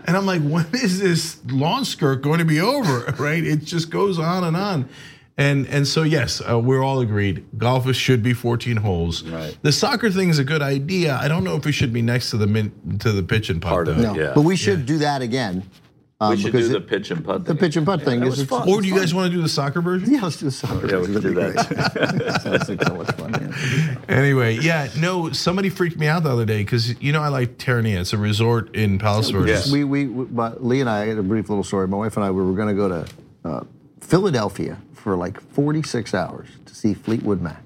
[0.07, 3.43] And I'm like, when is this lawn skirt going to be over, right?
[3.43, 4.87] It just goes on and on.
[5.37, 7.45] And and so yes, uh, we're all agreed.
[7.57, 9.23] Golf is- should be 14 holes.
[9.23, 9.57] Right.
[9.63, 11.15] The soccer thing is a good idea.
[11.19, 13.61] I don't know if we should be next to the min, to the pitch and
[13.61, 13.71] putt.
[13.71, 14.01] Part of though.
[14.13, 14.15] it.
[14.15, 14.31] No, Yeah.
[14.35, 15.63] but we should do that again.
[16.21, 17.45] Um, we should do the it- pitch and putt.
[17.45, 17.55] Thing.
[17.55, 18.19] the pitch and putt thing.
[18.21, 18.69] that is was fun.
[18.69, 20.13] Or do you guys want to do the soccer version?
[20.13, 20.87] Yeah, let's do the soccer.
[20.87, 21.67] Yeah, we That'd can do that.
[22.17, 22.41] great.
[22.41, 23.33] Sounds like so much fun.
[23.33, 23.95] yeah.
[24.07, 27.57] Anyway, yeah, no, somebody freaked me out the other day because you know I like
[27.57, 27.99] Terranea.
[28.01, 29.67] It's a resort in Palos Verdes.
[29.67, 29.73] Yeah.
[29.73, 31.87] We, we, we but Lee and I, I had a brief little story.
[31.87, 33.07] My wife and I, we were going to go to
[33.43, 33.63] uh,
[33.99, 37.63] Philadelphia for like 46 hours to see Fleetwood Mac.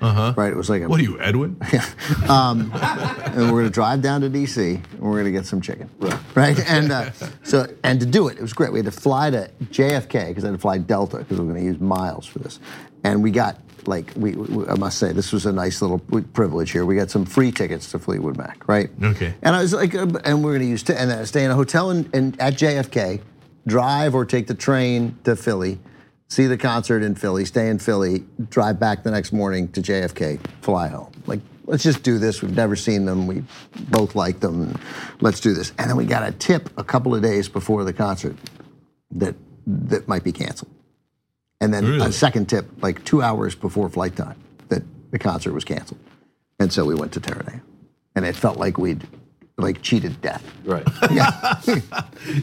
[0.00, 0.34] Uh-huh.
[0.36, 0.52] Right?
[0.52, 1.56] It was like a, What are you, Edwin?
[2.22, 4.74] and we're going to drive down to D.C.
[4.74, 5.90] and we're going to get some chicken.
[5.98, 6.18] Right.
[6.34, 6.60] Right.
[6.68, 7.10] And uh,
[7.42, 8.72] so, and to do it, it was great.
[8.72, 11.52] We had to fly to JFK because I had to fly Delta because we were
[11.52, 12.60] going to use miles for this.
[13.04, 16.70] And we got like we, we, I must say this was a nice little privilege
[16.70, 16.84] here.
[16.84, 18.68] We got some free tickets to Fleetwood Mac.
[18.68, 18.90] Right.
[19.02, 19.34] Okay.
[19.42, 21.54] And I was like, uh, and we're going to use t- and stay in a
[21.54, 23.20] hotel in, in at JFK,
[23.66, 25.78] drive or take the train to Philly.
[26.30, 30.38] See the concert in Philly, stay in Philly, drive back the next morning to JFK,
[30.60, 31.10] fly home.
[31.26, 32.42] Like, let's just do this.
[32.42, 33.26] We've never seen them.
[33.26, 33.44] We
[33.88, 34.78] both like them.
[35.20, 35.72] Let's do this.
[35.78, 38.36] And then we got a tip a couple of days before the concert
[39.12, 39.36] that
[39.66, 40.70] that might be canceled.
[41.62, 42.06] And then Really?
[42.06, 44.36] a second tip like two hours before flight time
[44.68, 45.98] that the concert was canceled,
[46.60, 47.62] and so we went to Terranea,
[48.14, 49.04] and it felt like we'd
[49.56, 50.44] like cheated death.
[50.64, 50.86] Right.
[51.10, 51.58] Yeah,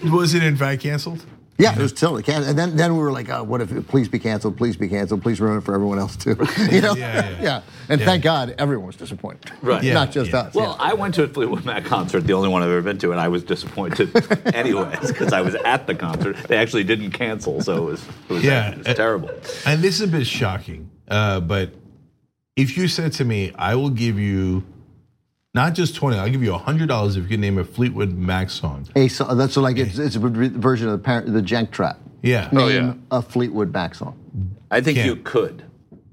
[0.11, 1.23] Was it in fact canceled?
[1.57, 2.49] Yeah, it was totally canceled.
[2.49, 5.21] And then then we were like, oh, what if please be canceled, please be canceled,
[5.21, 6.35] please ruin it for everyone else too.
[6.71, 6.95] you know?
[6.95, 7.61] Yeah, yeah.
[7.87, 8.05] And Yeah.
[8.05, 9.51] thank God everyone was disappointed.
[9.61, 9.83] Right.
[9.83, 10.39] Yeah, Not just yeah.
[10.39, 10.53] us.
[10.53, 13.11] Well, I went to a Fleetwood Mac concert, the only one I've ever been to,
[13.11, 14.09] and I was disappointed
[14.53, 16.35] anyways because I was at the concert.
[16.47, 18.71] They actually didn't cancel, so it was, it was, Yeah.
[18.71, 19.29] it was terrible.
[19.65, 21.71] And this is a bit shocking, uh, but
[22.57, 24.63] if you said to me, I will give you
[25.55, 28.87] not just 20, I'll give you $100 if you can name a Fleetwood Mac song.
[28.95, 31.97] A so, that's like it's, it's a version of the, par- the Jank Trap.
[32.21, 32.49] Yeah.
[32.51, 33.17] Oh, Name yeah.
[33.17, 34.19] a Fleetwood Mac song.
[34.69, 35.07] I think Can't.
[35.07, 35.63] you could.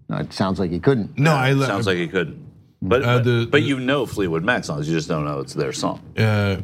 [0.09, 1.19] No, it sounds like you couldn't.
[1.19, 2.39] No, I Sounds like you couldn't.
[2.81, 5.41] But Uh, but, the- but the- you know Fleetwood Mac songs, you just don't know
[5.41, 6.01] it's their song.
[6.17, 6.59] uh,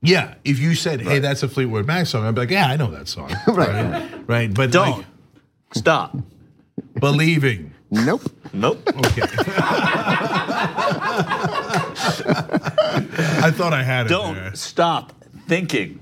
[0.00, 2.76] yeah, if you said, "Hey, that's a Fleetwood Mac song," I'd be like, "Yeah, I
[2.76, 4.08] know that song." Right.
[4.28, 4.54] right.
[4.54, 5.06] But Don't like,
[5.74, 6.16] stop.
[7.00, 7.72] believing.
[7.90, 8.22] Nope.
[8.52, 8.78] Nope.
[8.86, 9.22] Okay.
[13.44, 14.54] I thought I had it Don't there.
[14.54, 15.12] stop
[15.46, 16.00] thinking.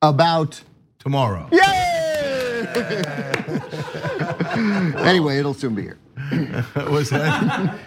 [0.00, 0.60] About
[0.98, 1.48] tomorrow.
[1.52, 2.66] yay!
[4.98, 5.98] anyway, it'll soon be here.
[6.90, 7.78] Was that?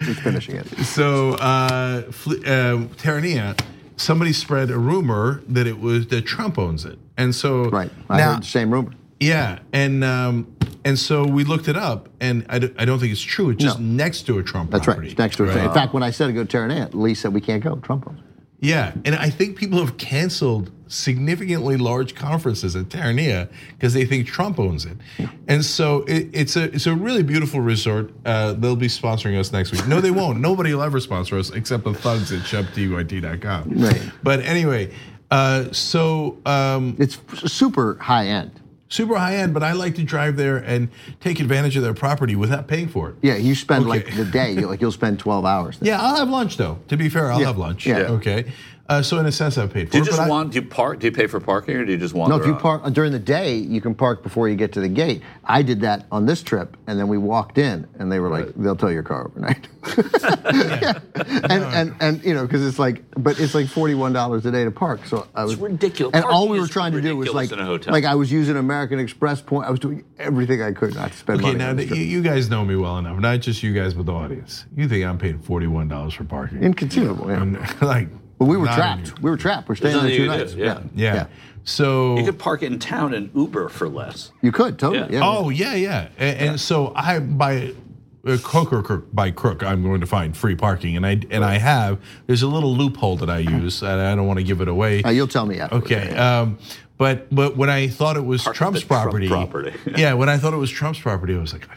[0.00, 0.66] Just finishing it.
[0.84, 3.58] So, uh, Fle- uh, Terranea,
[3.96, 7.90] somebody spread a rumor that it was that Trump owns it, and so Right.
[8.08, 8.92] I now, heard the same rumor.
[9.18, 10.54] yeah, and um,
[10.84, 13.50] and so we looked it up, and I, d- I don't think it's true.
[13.50, 13.84] It's just No.
[14.04, 15.06] next to a Trump That's property.
[15.08, 15.10] right.
[15.12, 15.54] It's next to it.
[15.54, 15.64] right?
[15.66, 17.76] In fact, when I said to go to Terranea, Lee said we can't go.
[17.76, 18.24] Trump owns it.
[18.60, 24.26] Yeah, and I think people have canceled significantly large conferences at Terranea because they think
[24.26, 24.96] Trump owns it,
[25.46, 28.10] and so it, it's a it's a really beautiful resort.
[28.24, 29.86] Uh, they'll be sponsoring us next week.
[29.86, 30.40] No, they won't.
[30.48, 33.70] Nobody will ever sponsor us except the thugs at shoptyt.com.
[33.76, 34.02] Right.
[34.24, 34.92] But anyway,
[35.30, 37.18] uh, so um, It's
[37.52, 38.57] super high end.
[38.88, 39.54] Super high end.
[39.54, 40.88] But I like to drive there and
[41.20, 43.16] take advantage of their property without paying for it.
[43.22, 43.90] Yeah, you spend Okay.
[44.04, 45.78] like the day, like you'll spend 12 hours.
[45.78, 45.88] There.
[45.92, 46.78] Yeah, I'll have lunch though.
[46.88, 47.46] To be fair, I'll Yeah.
[47.48, 47.86] have lunch.
[47.86, 47.98] Yeah.
[48.18, 48.52] Okay.
[48.88, 50.06] Uh, so in a sense, I've paid for Do you it.
[50.06, 50.52] just but I- want?
[50.52, 50.98] Do you park?
[51.00, 52.30] Do you pay for parking, or do you just want?
[52.30, 54.80] No, if you park uh, during the day, you can park before you get to
[54.80, 55.22] the gate.
[55.44, 58.54] I did that on this trip, and then we walked in, and they were like,
[58.56, 59.68] "They'll tow your car overnight."
[61.50, 64.50] and, and and you know, because it's like, but it's like forty one dollars a
[64.50, 65.04] day to park.
[65.06, 66.14] So I was ridiculous.
[66.14, 67.92] And all we were trying to do was like, in a hotel.
[67.92, 69.66] like I was using American Express point.
[69.66, 71.58] I was doing everything I could not to spend Okay, money.
[71.58, 72.06] now on this you, trip.
[72.08, 74.64] you guys know me well enough, not just you guys, but the audience.
[74.76, 76.62] You think I'm paying forty-one dollars for parking?
[76.62, 77.28] Inconceivable.
[77.28, 77.40] Yeah.
[77.40, 79.08] I'm like, But we were not trapped.
[79.08, 79.68] even- We were trapped.
[79.68, 80.54] We're staying there two nights.
[80.54, 81.14] you can do, Yeah.
[81.14, 81.26] yeah.
[81.64, 82.16] So.
[82.18, 84.30] You could park in town and Uber for less.
[84.42, 85.00] You could totally.
[85.12, 85.18] Yeah.
[85.18, 85.28] Yeah.
[85.28, 86.08] oh yeah, yeah.
[86.18, 87.72] And, and so I by
[88.26, 91.44] uh, crook or crook by crook, I'm going to find free parking, and I and
[91.44, 91.98] I have.
[92.26, 95.02] There's a little loophole that I use, and I don't want to give it away.
[95.02, 95.76] Uh, you'll tell me after.
[95.76, 96.16] Okay.
[96.16, 96.58] Um,
[96.96, 99.72] but but when I thought it was Park at Trump's the Trump property, property.
[99.96, 101.74] yeah, when I thought it was Trump's property, I was like, I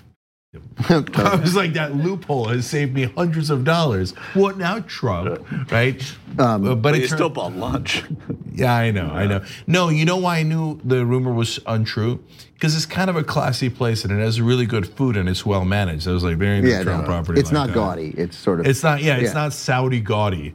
[0.89, 4.11] was like, that loophole has saved me hundreds of dollars.
[4.33, 5.71] What now, Trump?
[5.71, 6.01] Right?
[6.37, 8.03] Um, but But it you turned- still bought lunch.
[8.53, 9.43] yeah, I know, I know.
[9.65, 12.21] No, you know why I knew the rumor was untrue?
[12.53, 15.45] Because it's kind of a classy place and it has really good food and it's
[15.45, 16.05] well managed.
[16.07, 17.07] I was like, very ain't Yeah, no no, Trump no.
[17.07, 17.39] property.
[17.39, 17.73] It's like not that.
[17.73, 18.13] gaudy.
[18.17, 18.67] It's sort of.
[18.67, 19.01] It's not.
[19.01, 19.33] Yeah, it's Yeah.
[19.33, 20.53] not Saudi gaudy.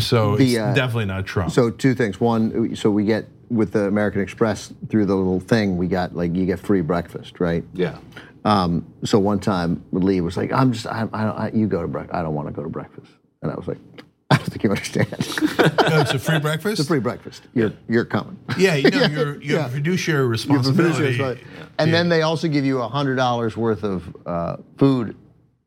[0.00, 1.52] so the, it's uh, definitely not Trump.
[1.52, 2.20] So two things.
[2.20, 6.34] One, so we get with the American Express through the little thing, we got like
[6.34, 7.64] you get free breakfast, right?
[7.74, 7.98] Yeah.
[8.44, 11.88] Um, so one time Lee was like, "I'm just, I, I, I you go to
[11.88, 12.14] breakfast.
[12.14, 13.10] I don't want to go to breakfast."
[13.42, 13.78] And I was like,
[14.30, 16.66] "I don't think you understand." no, it's a free breakfast.
[16.72, 17.42] It's a free breakfast.
[17.54, 18.38] You're you're coming.
[18.58, 19.68] Yeah, you know, you're you're yeah.
[19.68, 20.98] fiduciary responsibility.
[20.98, 21.66] You're fiduciary yeah.
[21.78, 21.96] And yeah.
[21.96, 25.16] then they also give you a hundred dollars worth of uh, food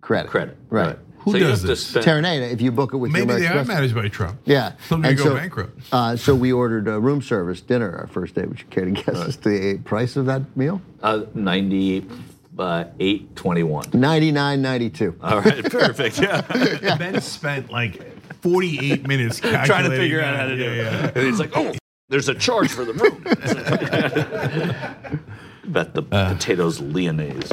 [0.01, 0.29] credit.
[0.29, 0.57] Credit.
[0.69, 0.87] right.
[0.87, 0.99] right.
[1.23, 1.93] Who so does this?
[1.93, 4.41] Terranada, if you book it with Maybe your they are managed by Trump.
[4.43, 4.73] Yeah.
[4.89, 5.79] Somebody go so, bankrupt.
[5.89, 8.43] Uh, so we ordered a room service dinner our first day.
[8.43, 9.41] Would you care to guess right.
[9.41, 10.81] the price of that meal?
[11.01, 12.03] Uh, 98
[12.57, 13.85] uh, 821.
[13.85, 15.15] 99.92.
[15.21, 16.19] All right, perfect.
[16.19, 16.41] Yeah.
[16.81, 16.97] yeah.
[16.97, 18.01] Ben spent like
[18.41, 20.77] 48 minutes trying to figure out how to do it.
[20.77, 21.11] Yeah.
[21.15, 21.73] And he's like, oh,
[22.09, 23.23] there's a charge for the room.
[25.65, 27.49] Bet the uh, potatoes Lyonnaise.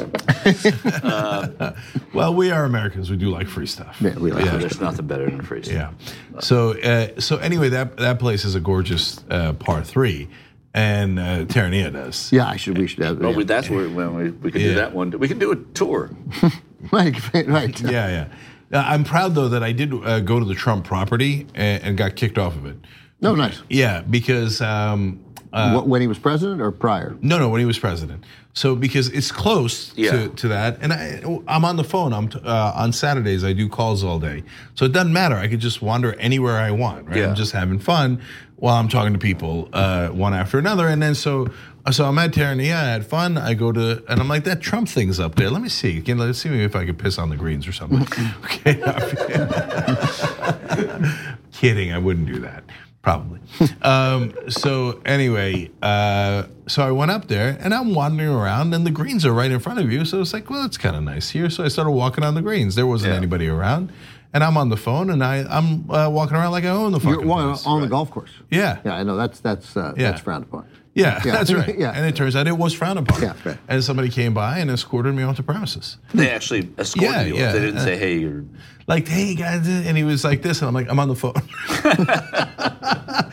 [1.03, 1.73] uh,
[2.13, 3.09] well, we are Americans.
[3.09, 3.97] We do like free stuff.
[4.01, 4.45] Yeah, we like.
[4.45, 4.57] Yeah.
[4.57, 5.93] There's nothing better than free stuff.
[6.33, 6.39] Yeah.
[6.41, 10.27] So, uh, so anyway, that that place is a gorgeous uh, par three
[10.73, 12.31] and uh, Terranea does.
[12.31, 12.77] Yeah, I should.
[12.77, 13.19] We should have.
[13.19, 13.43] Well, yeah.
[13.43, 14.67] that's where when we, we could Yeah.
[14.69, 15.11] do that one.
[15.19, 16.09] We can do a tour.
[16.91, 17.81] right, right.
[17.81, 18.27] Yeah, yeah.
[18.73, 21.97] Uh, I'm proud though that I did uh, go to the Trump property and, and
[21.97, 22.77] got kicked off of it.
[23.19, 23.61] No, nice.
[23.69, 25.19] Yeah, because um,
[25.53, 27.17] uh, Wh- when he was president or prior?
[27.21, 28.23] no, no, when he was president.
[28.53, 30.11] So because it's close Yeah.
[30.11, 32.11] to, to that, and I, I'm on the phone.
[32.13, 33.43] I'm t- uh, on Saturdays.
[33.45, 34.43] I do calls all day,
[34.75, 35.35] so it doesn't matter.
[35.35, 37.07] I could just wander anywhere I want.
[37.07, 37.17] Right?
[37.17, 37.27] Yeah.
[37.29, 38.21] I'm just having fun
[38.61, 40.87] while I'm talking to people uh, one after another.
[40.87, 41.47] And then so
[41.91, 42.75] So I'm at Terranea.
[42.75, 43.35] I had fun.
[43.39, 45.49] I go to, and I'm like, that Trump thing's up there.
[45.49, 45.99] Let me see.
[45.99, 48.01] Can let's see if I could piss on the greens or something.
[48.45, 48.75] okay.
[51.51, 51.91] Kidding.
[51.91, 52.63] I wouldn't do that.
[53.01, 53.39] Probably.
[53.81, 58.91] um, so anyway, uh, so I went up there and I'm wandering around, and the
[58.91, 60.05] greens are right in front of you.
[60.05, 61.49] So it's like, well, it's kind of nice here.
[61.49, 62.75] So I started walking on the greens.
[62.75, 63.17] There wasn't Yeah.
[63.17, 63.91] anybody around,
[64.33, 66.99] and I'm on the phone, and I I'm uh, walking around like I own the
[66.99, 67.65] fucking You're on, place.
[67.65, 68.31] on the golf course.
[68.49, 68.79] Yeah.
[68.85, 70.11] Yeah, I know that's that's uh, Yeah.
[70.11, 70.67] that's frowned upon.
[70.93, 71.31] Yeah, Yeah.
[71.31, 71.77] that's right.
[71.79, 71.91] Yeah.
[71.95, 73.21] And it turns out it was frowned upon.
[73.21, 73.57] Yeah, right.
[73.69, 75.97] And somebody came by and escorted me off the premises.
[76.13, 77.35] They actually escorted Yeah, you.
[77.37, 77.51] yeah.
[77.53, 78.43] They didn't say, "Hey, you're."
[78.87, 81.33] Like, hey guys, and he was like this, and I'm like, I'm on the phone.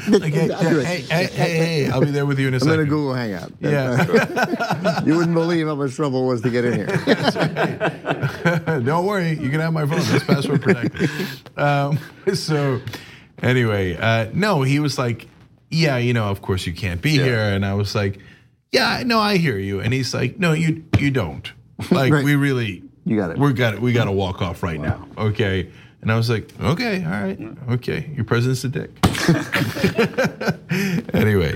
[0.08, 2.68] like, hey, hey, hey, hey, hey, I'll be there with you in a I'm in
[2.68, 2.88] a second.
[2.88, 3.52] Google Hangout.
[3.60, 5.02] Yeah.
[5.04, 6.86] you wouldn't believe how much trouble it was to get in here.
[8.84, 9.98] Don't worry, you can have my phone.
[10.00, 11.10] It's password protected.
[11.56, 11.98] Um,
[12.34, 12.80] so,
[13.42, 15.26] anyway, uh, no, he was like,
[15.70, 17.24] yeah, you know, of course you can't be Yeah.
[17.24, 18.18] here, and I was like,
[18.72, 21.50] yeah, no, I hear you, and he's like, no, you you don't.
[21.90, 22.24] Like, Right.
[22.24, 23.38] we really, You got it.
[23.38, 25.70] we got it, we got to walk off right now, okay?
[26.02, 27.38] And I was like, okay, all right,
[27.70, 28.90] okay, your president's a dick.
[31.14, 31.54] anyway,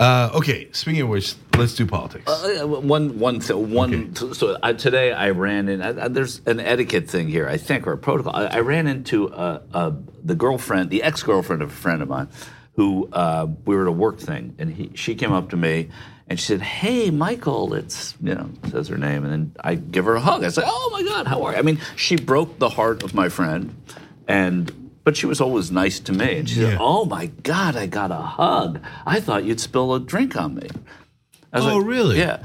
[0.00, 0.68] uh, okay.
[0.72, 2.28] Speaking of which, let's do politics.
[2.30, 4.14] Uh, One, one, th- one.
[4.34, 5.80] So uh, today I ran in.
[5.82, 8.34] Uh, there's an etiquette thing here, I think, or a protocol.
[8.34, 9.92] I, I ran into uh, uh,
[10.24, 12.28] the girlfriend, the ex-girlfriend of a friend of mine,
[12.78, 15.88] who uh, we were at a work thing, and he, she came up to me
[16.28, 20.04] and she said, "Hey, Michael," it's you know says her name, and then I give
[20.04, 20.44] her a hug.
[20.44, 23.12] I say, "Oh my God, how are you?" I mean, she broke the heart of
[23.14, 23.74] my friend,
[24.26, 24.72] and.
[25.04, 26.36] But she was always nice to me.
[26.40, 26.72] And she Yeah.
[26.72, 28.78] said, Oh my God, I got a hug.
[29.06, 30.68] I thought you'd spill a drink on me.
[31.52, 32.18] Oh, really?
[32.18, 32.42] Yeah.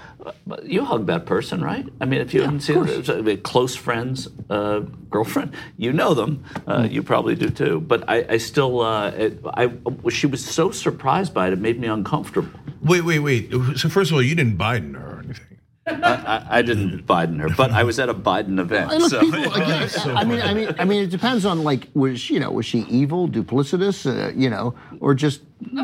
[0.48, 1.86] But you hug that person, right?
[2.00, 6.44] I mean, if you haven't seen so, close friends, uh, girlfriend, you know them.
[6.66, 7.82] Uh, You probably do too.
[7.82, 9.72] But I, I still, uh, it, I,
[10.10, 12.50] she was so surprised by it, it made me uncomfortable.
[12.82, 13.52] Wait, wait, wait.
[13.76, 15.53] So first of all, you didn't Biden her or anything.
[15.86, 18.90] I, I didn't Biden her, but I was at a Biden event.
[18.92, 22.20] Look, so, people, again, I mean, I mean, I mean, it depends on like, was
[22.22, 25.42] she, you know, was she evil, duplicitous, uh, you know, or just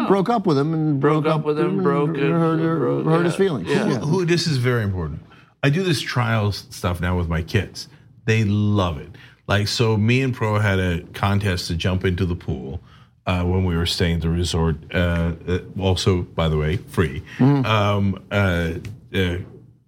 [0.08, 3.06] broke up with him and Broke up with him, and broke it, hurt, her- broke-
[3.06, 3.68] hurt his feelings.
[3.68, 3.84] yeah.
[3.86, 5.22] Who, who- this is very important.
[5.64, 7.90] I do this trials stuff now with my kids.
[8.26, 9.10] They love it.
[9.48, 12.80] Like so, me and Pro had a contest to jump into the pool
[13.26, 14.78] uh, when we were staying at the resort.
[14.94, 17.22] Uh, uh, also, by the way, free.
[17.40, 18.74] Um, uh,
[19.14, 19.38] uh,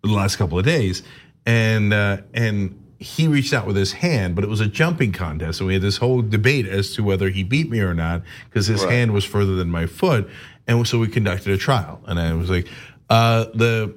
[0.03, 1.03] the last couple of days,
[1.45, 5.59] and uh, and he reached out with his hand, but it was a jumping contest,
[5.59, 8.67] and we had this whole debate as to whether he beat me or not because
[8.67, 8.93] his Right.
[8.93, 10.29] hand was further than my foot,
[10.67, 12.67] and so we conducted a trial, and I was like,
[13.09, 13.93] uh, the.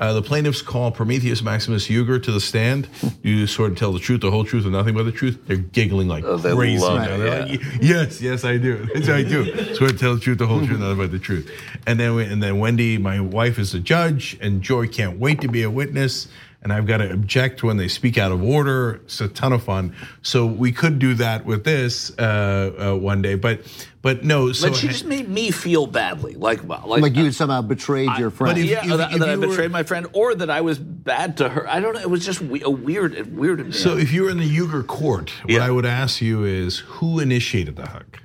[0.00, 2.88] Uh, the plaintiffs call Prometheus Maximus Uygur to the stand.
[3.22, 5.38] You sort of tell the truth, the whole truth, and nothing but the truth.
[5.46, 6.82] They're giggling like Oh, they crazy.
[6.82, 7.44] love it, yeah.
[7.44, 8.88] like, yes, yes, I do.
[8.94, 9.74] Yes, I do.
[9.74, 11.50] Swear to tell the truth, the whole truth, nothing but the truth.
[11.86, 15.42] And then, we, and then Wendy, my wife, is the judge, and Joy can't wait
[15.42, 16.28] to be a witness.
[16.62, 19.00] And I've got to object when they speak out of order.
[19.04, 19.94] It's a ton of fun.
[20.20, 23.62] So we could do that with this uh, uh, one day, but
[24.02, 24.52] but no.
[24.52, 28.10] So but she just made me feel badly, like like, Like you had somehow betrayed
[28.18, 28.58] your friend.
[28.58, 30.60] if- yeah, if- that, if that I you were- betrayed my friend, or that I
[30.60, 31.66] was bad to her.
[31.66, 32.00] I don't know.
[32.00, 33.72] It was just a weird, it weirded me.
[33.72, 35.66] So if you were in the Uygur court, what Yeah.
[35.66, 38.18] I would ask you is who initiated the hug?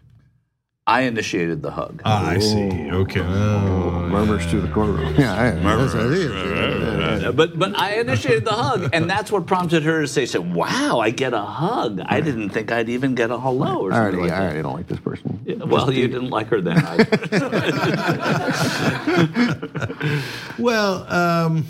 [0.87, 2.03] I initiated the hug.
[2.05, 2.69] Ah, I see.
[2.91, 3.19] Okay.
[3.19, 5.15] Oh, Murmurs to the courtroom.
[5.17, 6.31] Yeah, I- that's what it is.
[6.31, 10.41] Uh, But but I initiated the hug, and that's what prompted her to say, "So
[10.41, 12.01] wow, I get a hug.
[12.05, 14.43] I didn't think I'd even get a hello or I something already, like I that."
[14.43, 15.39] already don't like this person.
[15.65, 16.77] Well, you didn't like her then.
[20.59, 21.65] Well, um,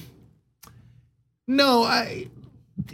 [1.48, 2.28] no, I.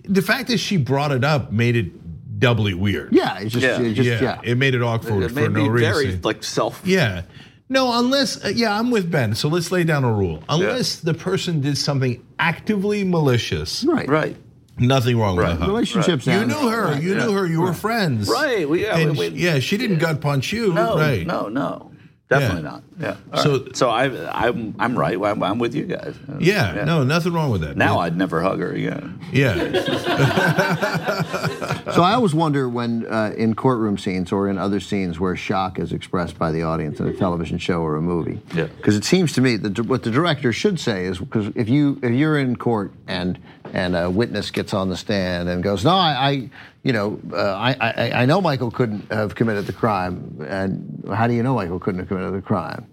[0.08, 2.01] The fact that she brought it up made it
[2.42, 3.14] doubly weird.
[3.14, 3.80] Yeah, it's just, Yeah.
[3.80, 4.52] it's just yeah, yeah.
[4.52, 5.94] it made it awkward it for made no me reason.
[5.94, 6.82] very like self.
[6.84, 7.22] yeah.
[7.70, 9.34] No, unless, uh, yeah, I'm with Ben.
[9.34, 10.44] So let's lay down a rule.
[10.50, 14.10] Unless the person did something actively malicious, right.
[14.10, 14.36] Right.
[14.78, 15.50] nothing wrong Right.
[15.52, 15.70] with the hug.
[15.70, 16.28] Relationships.
[16.28, 17.00] You knew her.
[17.00, 17.46] You knew her.
[17.48, 18.28] You were friends.
[18.28, 20.74] Right, we- yeah, And we- she- yeah, she didn't gut punch you.
[20.74, 21.26] No, right.
[21.26, 21.91] no, no.
[22.32, 22.70] Definitely Yeah.
[22.70, 22.84] not.
[23.00, 23.16] Yeah.
[23.34, 23.76] All So- right.
[23.76, 25.20] so I, I'm, I'm right.
[25.22, 26.16] I'm, I'm with you guys.
[26.40, 27.76] Yeah, no, nothing wrong with that.
[27.78, 29.20] Now I'd never hug her again.
[29.34, 29.56] yeah.
[31.94, 35.78] So I always wonder when uh, in courtroom scenes or in other scenes where shock
[35.78, 38.40] is expressed by the audience in a television show or a movie.
[38.54, 38.68] Yeah.
[38.78, 42.00] Because it seems to me that what the director should say is because if you
[42.02, 43.38] if you're in court and
[43.74, 46.50] and a witness gets on the stand and goes, no, I, I
[46.84, 51.28] you know, uh, I, I I know Michael couldn't have committed the crime, and how
[51.28, 52.88] do you know Michael couldn't have committed the crime?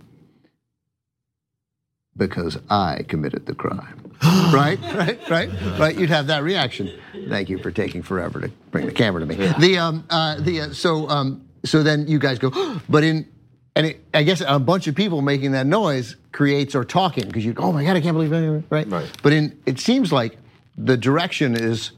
[2.17, 4.09] Because I committed the crime.
[4.53, 5.97] right, right, right, right.
[5.97, 6.93] You'd have that reaction.
[7.29, 9.37] Thank you for taking forever to bring the camera to me.
[9.37, 12.51] The um, uh, the uh, so um, so then you guys go,
[12.89, 13.29] but in
[13.75, 17.45] and it, I guess a bunch of people making that noise creates or talking because
[17.45, 18.89] you, go, oh my god, I can't believe it, right?
[18.89, 19.11] Right.
[19.23, 20.37] But in it seems like
[20.79, 21.91] the direction is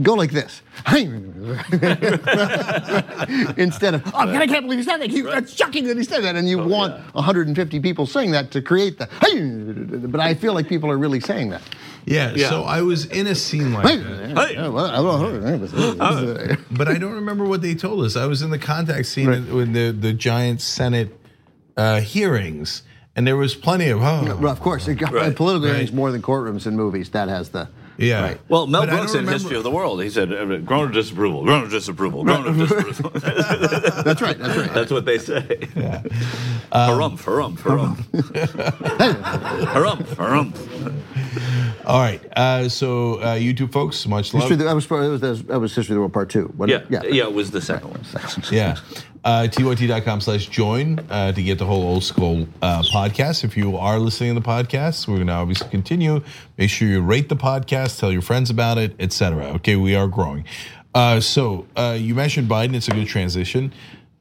[0.00, 0.62] go like this
[3.56, 5.10] instead of oh god, I can't believe he said that.
[5.10, 8.62] He, That's shocking that he said that, and you want 150 people saying that to
[8.62, 10.06] create the.
[10.08, 11.62] But I feel like people are really saying that.
[12.06, 14.38] Yeah, yeah, so I was in a scene like that.
[14.38, 14.56] Hey.
[16.70, 18.16] But I don't remember what they told us.
[18.16, 19.44] I was in the contact scene Right.
[19.46, 21.14] with the, the giant Senate
[21.76, 22.82] uh, hearings,
[23.14, 24.34] and there was plenty of, oh.
[24.40, 25.36] Well, of course, it Right.
[25.36, 25.74] political Right.
[25.74, 27.10] hearings more than courtrooms and movies.
[27.10, 27.68] That has the
[28.00, 28.22] Yeah.
[28.22, 28.40] Right.
[28.48, 30.92] Well, Mel But Brooks in remember- History of the World, he said, uh, groan of
[30.94, 33.10] disapproval, groan of disapproval, groan of disapproval.
[34.04, 34.38] That's right.
[34.38, 34.72] That's right.
[34.72, 35.42] That's what they say.
[36.72, 37.96] harumph, harumph, harumph.
[39.74, 40.56] harumph, harumph.
[41.90, 42.22] All right.
[42.36, 44.44] Uh, so, uh, YouTube folks, much love.
[44.44, 46.52] History of the- that was that was that was history of the world part two.
[46.56, 48.04] wasn't Yeah, yeah, it was the second one.
[48.52, 48.76] Yeah.
[49.24, 53.42] Uh, tyt.com slash join uh, to get the whole old school uh, podcast.
[53.44, 56.22] If you are listening to the podcast, we're going to obviously continue.
[56.56, 59.46] Make sure you rate the podcast, tell your friends about it, etc.
[59.56, 60.44] Okay, we are growing.
[60.94, 62.74] Uh, so uh, you mentioned Biden.
[62.74, 63.72] It's a good transition.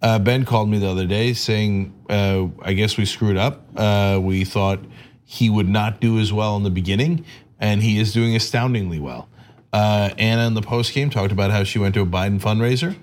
[0.01, 3.65] Uh, ben called me the other day saying, uh, I guess we screwed up.
[3.77, 4.79] Uh, we thought
[5.23, 7.23] he would not do as well in the beginning,
[7.59, 9.27] and he is doing astoundingly well.
[9.71, 12.95] Uh, Ana in the post game talked about how she went to a Biden fundraiser.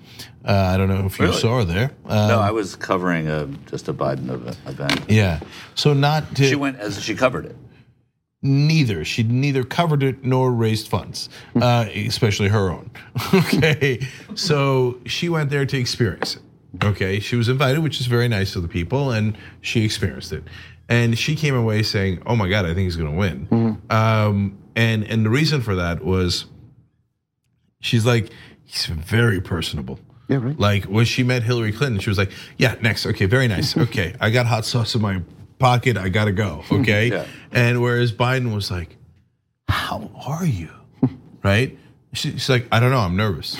[0.43, 1.37] Uh, I don't know if you Really?
[1.39, 1.91] saw her there.
[2.05, 5.01] Uh, No, I was covering a, just a Biden ev- event.
[5.09, 5.39] yeah.
[5.75, 7.55] So not to She went as she covered it.
[8.41, 9.03] neither.
[9.05, 12.91] She neither covered it nor raised funds, uh, especially her own.
[13.33, 14.05] okay.
[14.35, 16.41] So she went there to experience it.
[16.83, 17.19] Okay.
[17.21, 20.43] She was invited, which is very nice of the people, and she experienced it.
[20.89, 24.57] And she came away saying, "Oh my God, I think he's going to win." Um,
[24.75, 26.45] and and the reason for that was,
[27.81, 28.29] she's like,
[28.63, 29.99] he's very personable.
[30.29, 30.59] Yeah, right.
[30.59, 33.75] Like when she met Hillary Clinton, she was like, "Yeah, next, okay, very nice.
[33.77, 35.21] Okay, I got hot sauce in my
[35.59, 35.97] pocket.
[35.97, 36.63] I gotta go.
[36.71, 37.25] Okay." Yeah.
[37.51, 38.95] And whereas Biden was like,
[39.67, 40.69] "How are you?"
[41.43, 41.77] right?
[42.13, 42.99] She, she's like, "I don't know.
[42.99, 43.57] I'm nervous."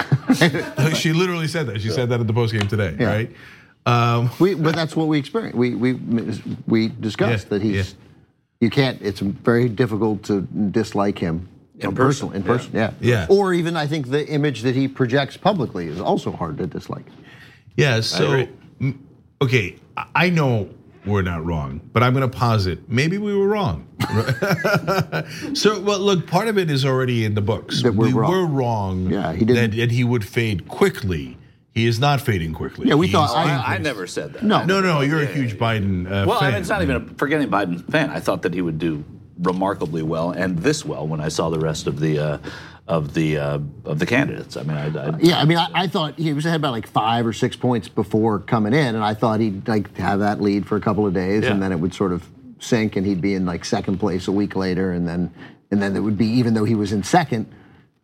[0.95, 1.81] she literally said that.
[1.81, 2.95] She said that at the post game today.
[2.99, 3.07] Yeah.
[3.13, 3.31] Right?
[3.87, 5.57] Um, We, but that's what we experienced.
[5.57, 5.93] We we
[6.67, 7.75] we discussed Yeah, that he's.
[7.75, 7.83] yeah.
[8.59, 9.01] You can't.
[9.01, 11.47] It's very difficult to dislike him
[11.79, 12.47] In person, In yeah.
[12.47, 12.91] person, yeah.
[12.99, 13.27] Yeah.
[13.29, 17.05] Or even I think the image that he projects publicly is also hard to dislike.
[17.75, 18.01] Yeah.
[18.01, 18.95] So, agree.
[19.43, 20.69] okay, I- I know
[21.05, 23.85] we're not wrong, but I'm going to posit maybe we were wrong.
[25.53, 27.83] so, well, look, part of it is already in the books.
[27.83, 28.31] That we're we wrong.
[28.31, 29.09] were wrong.
[29.11, 31.36] Yeah, he didn't- That, that he would fade quickly.
[31.77, 32.87] He is not fading quickly.
[32.87, 34.43] Yeah, we He's thought- I- I, I never said that.
[34.43, 34.65] No.
[34.65, 37.49] No, no, you're a huge Biden uh, Well, I mean, it's not even a forgetting
[37.49, 38.09] Biden fan.
[38.09, 39.03] I thought that he would do
[39.39, 42.37] remarkably well and this well when I saw the rest of the uh,
[42.87, 44.57] of the uh, of the candidates.
[44.57, 46.87] I mean, I, I Yeah, I mean, I, I thought he was ahead by like
[46.87, 50.65] five or six points before coming in, and I thought he'd like have that lead
[50.65, 51.51] for a couple of days, Yeah.
[51.51, 54.31] and then it would sort of sink, and he'd be in like second place a
[54.31, 55.31] week later, and then
[55.69, 57.45] and then it would be even though he was in second,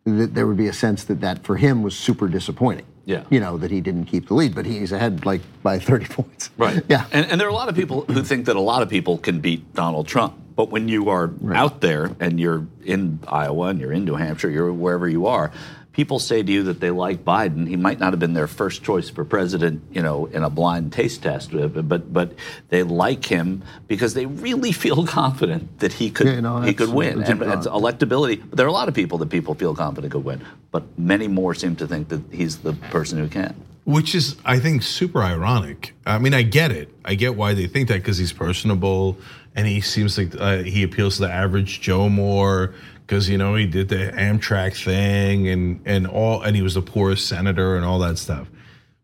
[0.04, 2.86] that there would be a sense that that for him was super disappointing.
[3.06, 3.24] Yeah.
[3.30, 6.50] you know that he didn't keep the lead, but he's ahead like by 30 points.
[6.56, 6.82] Right.
[6.88, 7.06] Yeah.
[7.12, 9.18] And, and there are a lot of people who think that a lot of people
[9.18, 10.34] can beat Donald Trump.
[10.56, 14.48] But when you are out there and you're in Iowa and you're in New Hampshire,
[14.48, 15.50] you're wherever you are,
[15.94, 17.66] people say to you that they like Biden.
[17.66, 20.92] He might not have been their first choice for president, you know, in a blind
[20.92, 22.32] taste test, uh, but but
[22.68, 26.90] they like him because they really feel confident that he could Yeah, no, he could
[26.90, 27.18] win.
[27.20, 28.42] that's a And it's broad- electability.
[28.50, 31.54] There are a lot of people that people feel confident could win, but many more
[31.54, 33.54] seem to think that he's the person who can.
[33.84, 35.92] Which is, I think, super ironic.
[36.06, 36.88] I mean, I get it.
[37.04, 39.18] I get why they think that because he's personable
[39.54, 42.72] and he seems like uh, he appeals to the average Joe more
[43.06, 46.82] because you know he did the Amtrak thing and and all, and he was the
[46.82, 48.48] poorest senator and all that stuff.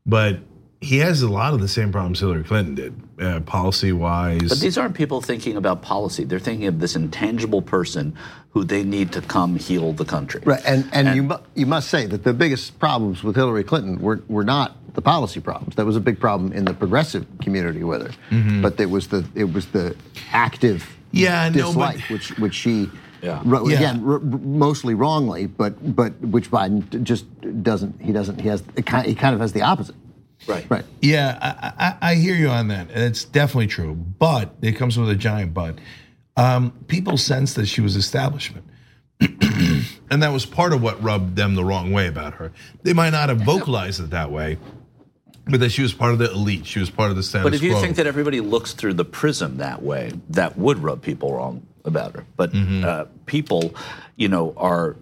[0.07, 0.39] But
[0.81, 4.49] he has a lot of the same problems Hillary Clinton did, uh, policy wise.
[4.49, 6.25] But these aren't people thinking about policy.
[6.25, 8.17] They're thinking of this intangible person
[8.53, 10.41] who they need to come heal the country.
[10.45, 14.01] Right, and and, you mu- you must say that the biggest problems with Hillary Clinton
[14.01, 15.77] were were not the policy problems.
[15.77, 18.63] That was a big problem in the progressive community with her, Mm-hmm.
[18.63, 19.95] but it was the it was the
[20.33, 22.89] active Yeah, no, but- dislike which which she.
[23.23, 23.41] Yeah.
[23.45, 23.77] wrote- Yeah.
[23.77, 27.27] Again, r- r- mostly wrongly, but but which Biden just
[27.63, 28.01] doesn't.
[28.01, 28.41] He doesn't.
[28.41, 28.63] He has.
[28.77, 29.95] He kind of has the opposite.
[30.47, 30.65] Right.
[30.71, 30.85] Right.
[31.03, 32.91] Yeah, I, I, I hear you on that.
[32.91, 33.95] It's definitely true.
[33.95, 35.77] But it comes with a giant but.
[36.37, 38.65] Um, people sense that she was establishment.
[39.21, 42.53] and that was part of what rubbed them the wrong way about her.
[42.83, 44.57] They might not have vocalized it that way,
[45.47, 46.65] but that she was part of the elite.
[46.65, 47.83] She was part of the status But if you quo.
[47.83, 52.15] think that everybody looks through the prism that way, that would rub people wrong about
[52.15, 52.25] her.
[52.37, 52.85] But Mm-hmm.
[52.85, 53.75] uh, people,
[54.17, 54.97] you know, are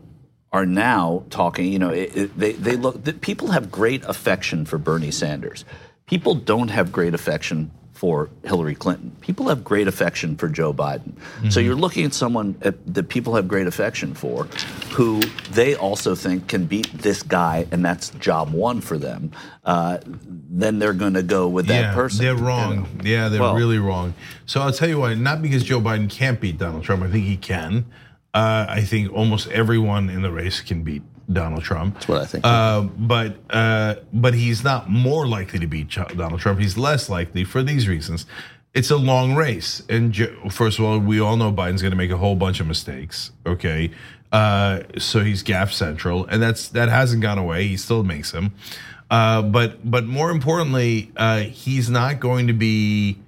[0.52, 1.72] are now talking.
[1.72, 3.04] You know, it, it, they they look.
[3.04, 5.64] The, people have great affection for Bernie Sanders.
[6.06, 9.10] People don't have great affection for Hillary Clinton.
[9.20, 11.14] People have great affection for Joe Biden.
[11.14, 11.48] Mm-hmm.
[11.48, 14.44] So you're looking at someone that people have great affection for,
[14.92, 15.18] who
[15.50, 19.32] they also think can beat this guy, and that's job one for them.
[19.64, 22.24] Uh, then they're going to go with that yeah, person.
[22.24, 22.76] They're you wrong.
[22.76, 22.86] know?
[23.02, 24.14] Yeah, they're Well- really wrong.
[24.46, 25.14] So I'll tell you why.
[25.14, 27.02] Not because Joe Biden can't beat Donald Trump.
[27.02, 27.84] I think he can.
[28.32, 31.02] Uh, I think almost everyone in the race can beat
[31.32, 31.94] Donald Trump.
[31.94, 32.44] That's what I think.
[32.46, 36.58] Uh, but uh, but he's not more likely to beat Donald Trump.
[36.58, 38.26] He's less likely for these reasons.
[38.74, 40.14] It's a long race, and
[40.50, 43.32] first of all, we all know Biden's going to make a whole bunch of mistakes.
[43.46, 43.90] Okay,
[44.30, 47.66] uh, so he's gap central, and that's that hasn't gone away.
[47.66, 48.54] He still makes them,
[49.10, 53.18] uh, but but more importantly, uh, he's not going to be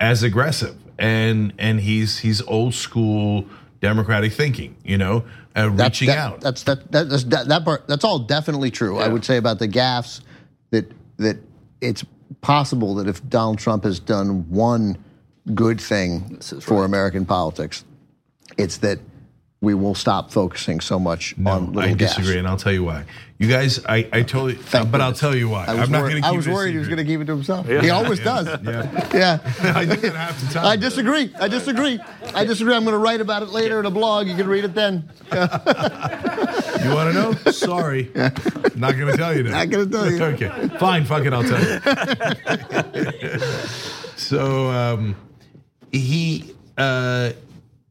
[0.00, 3.46] as aggressive, and and he's he's old school
[3.80, 4.76] Democratic thinking.
[4.84, 5.24] You know,
[5.58, 6.40] Uh, reaching that- out.
[6.40, 7.88] That's that, that that's that, that part.
[7.88, 8.98] That's all definitely true.
[8.98, 10.20] I would say about the gaffes
[10.70, 11.38] that that
[11.80, 12.04] it's
[12.40, 14.96] possible that if Donald Trump has done one
[15.54, 16.84] good thing for right.
[16.84, 17.84] American politics,
[18.56, 18.98] it's that
[19.60, 22.38] we will stop focusing so much on No, little I disagree, gaffes.
[22.38, 23.04] and I'll tell you why.
[23.38, 25.64] You guys, I, I totally, Thank but I'll tell you why.
[25.66, 27.04] I was I'm not worried, going to I was it worried he was going to
[27.04, 27.66] keep it to himself.
[27.68, 28.46] He always does.
[28.64, 29.38] Yeah, Yeah.
[29.76, 30.64] I do it half the time.
[30.66, 31.32] I disagree.
[31.38, 32.00] I disagree.
[32.34, 32.74] I disagree.
[32.74, 34.26] I'm going to write about it later in a blog.
[34.28, 35.08] You can read it then.
[36.78, 37.32] You want to know?
[37.50, 38.08] Sorry,
[38.76, 39.42] not going to tell you.
[39.42, 39.50] Now.
[39.64, 40.22] Not gonna tell you.
[40.22, 41.04] Okay, fine.
[41.04, 41.32] Fuck it.
[41.32, 41.60] I'll tell
[42.94, 43.40] you.
[44.16, 45.16] so um,
[45.90, 47.32] he, uh,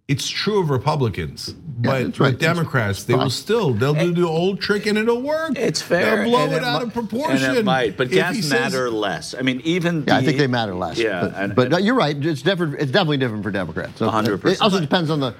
[0.07, 2.31] it's true of Republicans, but that's right.
[2.31, 5.57] with Democrats, they will still they'll do the old trick and it'll work.
[5.57, 6.17] It's fair.
[6.17, 7.43] They'll blow and it out of proportion.
[7.43, 9.35] And it might, but If he gas says- matter less.
[9.37, 10.97] I mean, even Yeah, I think they matter less.
[10.97, 12.15] Yeah, but, and- but no, you're right.
[12.25, 12.75] It's different.
[12.75, 13.99] It's definitely different for Democrats.
[13.99, 14.45] So 100%.
[14.53, 15.35] It also depends on the.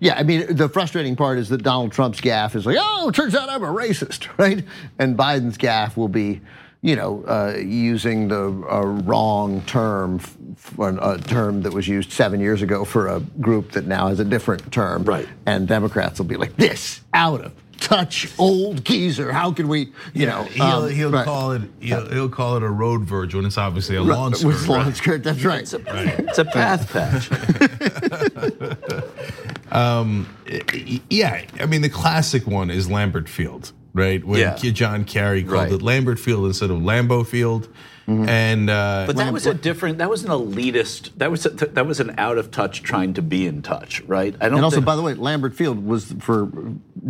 [0.00, 3.14] Yeah, I mean, the frustrating part is that Donald Trump's gaffe is like, oh, it
[3.14, 4.64] turns out I'm a racist, right?
[4.98, 6.40] And Biden's gaffe will be,
[6.82, 12.40] you know, uh, using the uh, wrong term, for a term that was used seven
[12.40, 15.04] years ago for a group that now has a different term.
[15.04, 15.28] Right.
[15.46, 19.32] And Democrats will be like, this out of touch old geezer.
[19.32, 20.44] How can we, you know?
[20.44, 21.24] He'll, um, he'll right.
[21.24, 24.34] call it he'll, he'll call it a road verge when it's obviously a Right, lawn
[24.34, 24.46] skirt.
[24.46, 25.62] With lawn skirt, that's right.
[25.62, 25.82] It's a,
[26.28, 27.30] it's a path patch.
[31.10, 34.24] Yeah, I mean the classic one is Lambert Field, right?
[34.24, 34.56] When Yeah.
[34.56, 35.72] John Kerry called Right.
[35.72, 37.68] it Lambert Field instead of Lambeau Field,
[38.08, 39.98] and uh, But that was a different.
[39.98, 41.10] That was an elitist.
[41.18, 44.34] That was a, that was an out of touch trying to be in touch, right?
[44.40, 44.56] I don't.
[44.56, 46.50] And also, think, by the way, Lambert Field was for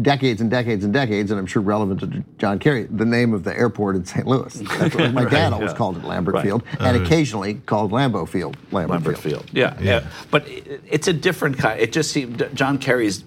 [0.03, 3.45] decades and decades and decades, and I'm sure relevant to John Kerry, the name of
[3.45, 4.27] the airport in St.
[4.27, 4.53] Louis.
[4.79, 5.77] That's what my dad always yeah.
[5.77, 6.45] called it Lambert Right.
[6.45, 9.45] Field, and occasionally called Lambeau Field Lambert, Lambert Field.
[9.45, 9.51] Field.
[9.55, 10.07] Yeah, yeah.
[10.31, 11.81] But it, it's a different kind.
[11.81, 13.25] It just seemed John Kerry's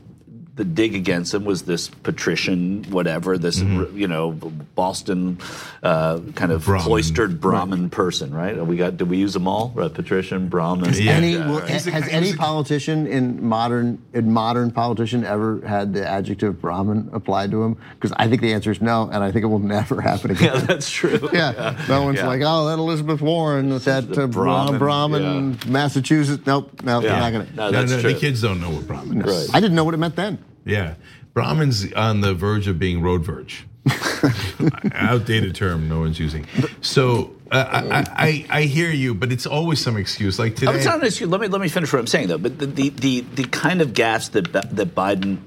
[0.55, 4.33] the dig against him was this patrician, whatever, this you know
[4.75, 5.39] Boston
[5.81, 6.85] uh, kind of Brahmin.
[6.85, 8.55] cloistered Brahmin person, right?
[8.63, 8.97] We got.
[8.97, 9.71] Did we use them all?
[9.73, 10.93] Right, patrician, Brahmin.
[10.93, 11.13] Yeah.
[11.13, 11.69] Any, Yeah, will- right.
[11.69, 17.49] He's has any politician in modern in modern politician ever had the adjective Brahmin applied
[17.51, 17.75] to him?
[17.95, 20.53] Because I think the answer is no, and I think it will never happen again.
[20.53, 21.29] Yeah, that's true.
[21.33, 22.27] Yeah, no one's Yeah.
[22.27, 26.45] like, oh, that Elizabeth Warren, that uh, Brahmin, Brahmin, Massachusetts.
[26.45, 27.09] Nope, no, Yeah.
[27.09, 27.47] they're not gonna.
[27.55, 28.13] No, no, no, true.
[28.13, 29.47] the kids don't know what Brahmin is.
[29.49, 29.55] Right.
[29.55, 30.37] I didn't know what it meant then.
[30.65, 30.95] Yeah,
[31.33, 33.65] Brahmin's on the verge of being road verge.
[34.93, 36.45] Outdated term, no one's using.
[36.81, 40.39] So uh, I, I I hear you, but it's always some excuse.
[40.39, 41.27] Like today, not an issue.
[41.27, 42.37] Let me let me finish what I'm saying though.
[42.37, 45.39] But the the the, the kind of gaffes that that Biden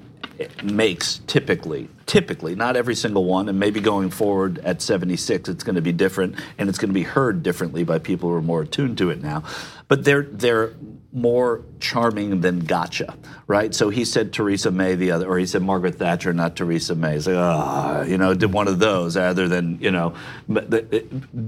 [0.62, 5.76] makes typically, typically, not every single one, and maybe going forward at 76, it's going
[5.76, 8.62] to be different, and it's going to be heard differently by people who are more
[8.62, 9.44] attuned to it now.
[9.88, 10.74] But they're they're
[11.16, 13.74] more charming than gotcha, right?
[13.74, 17.14] So he said Theresa May the other, or he said Margaret Thatcher, not Theresa May.
[17.14, 20.14] He's like, ah, you know, did one of those rather than, you know,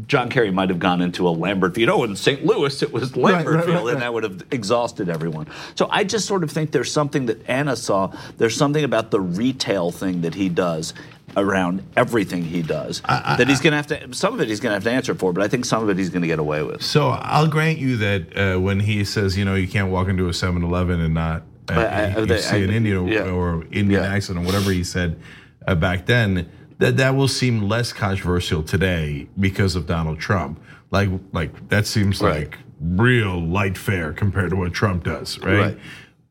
[0.07, 1.91] John Kerry might have gone into a Lambert Field.
[1.91, 2.47] Oh, in St.
[2.47, 5.47] Louis, it was Lambert right, Field, right, and that would have exhausted everyone.
[5.75, 8.11] So I just sort of think there's something that Ana saw.
[8.39, 10.95] There's something about the retail thing that he does
[11.37, 14.15] around everything he does that he's going to have to.
[14.15, 15.89] Some of it he's going to have to answer for, but I think some of
[15.91, 16.83] it he's going to get away with.
[16.83, 20.27] So I'll grant you that uh, when he says, you know, you can't walk into
[20.27, 23.31] a 7-Eleven and not uh, I- I- you see an Indian or, yeah.
[23.31, 24.13] or Indian Yeah.
[24.15, 25.21] accent or whatever he said
[25.67, 30.61] uh, back then, that that will seem less controversial today because of Donald Trump.
[30.91, 32.45] Like like that seems Right.
[32.47, 35.59] like real light fare compared to what Trump does, right?
[35.59, 35.79] Right.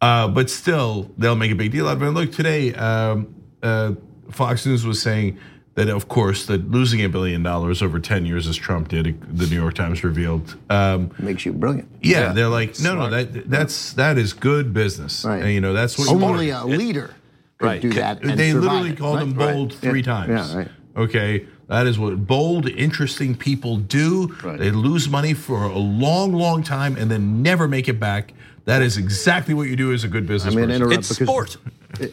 [0.01, 2.05] Uh, but still, they'll make a big deal out of it.
[2.07, 3.91] And look, today, um, uh,
[4.31, 5.37] Fox News was saying
[5.75, 9.45] that, of course, that losing a billion dollars over 10 years, as Trump did, the
[9.45, 10.55] New York Times revealed.
[10.69, 11.87] Um, Makes you brilliant.
[12.01, 12.33] yeah, Yeah.
[12.33, 15.23] they're like, no, no, that that's that is good business.
[15.23, 15.43] Right.
[15.43, 17.13] And, you know, that's what Only a leader
[17.59, 17.81] could Right.
[17.81, 18.23] do that.
[18.23, 19.27] And They literally it, called right?
[19.27, 19.53] him Right.
[19.53, 19.89] bold Yeah.
[19.91, 20.29] three times.
[20.51, 20.67] Yeah, right.
[20.95, 24.33] Okay, That is what bold, interesting people do.
[24.41, 24.57] Right.
[24.57, 28.33] They lose money for a long, long time and then never make it back.
[28.63, 30.81] That is exactly what you do as a good business I mean, person.
[30.81, 31.57] interrupt It's because sport.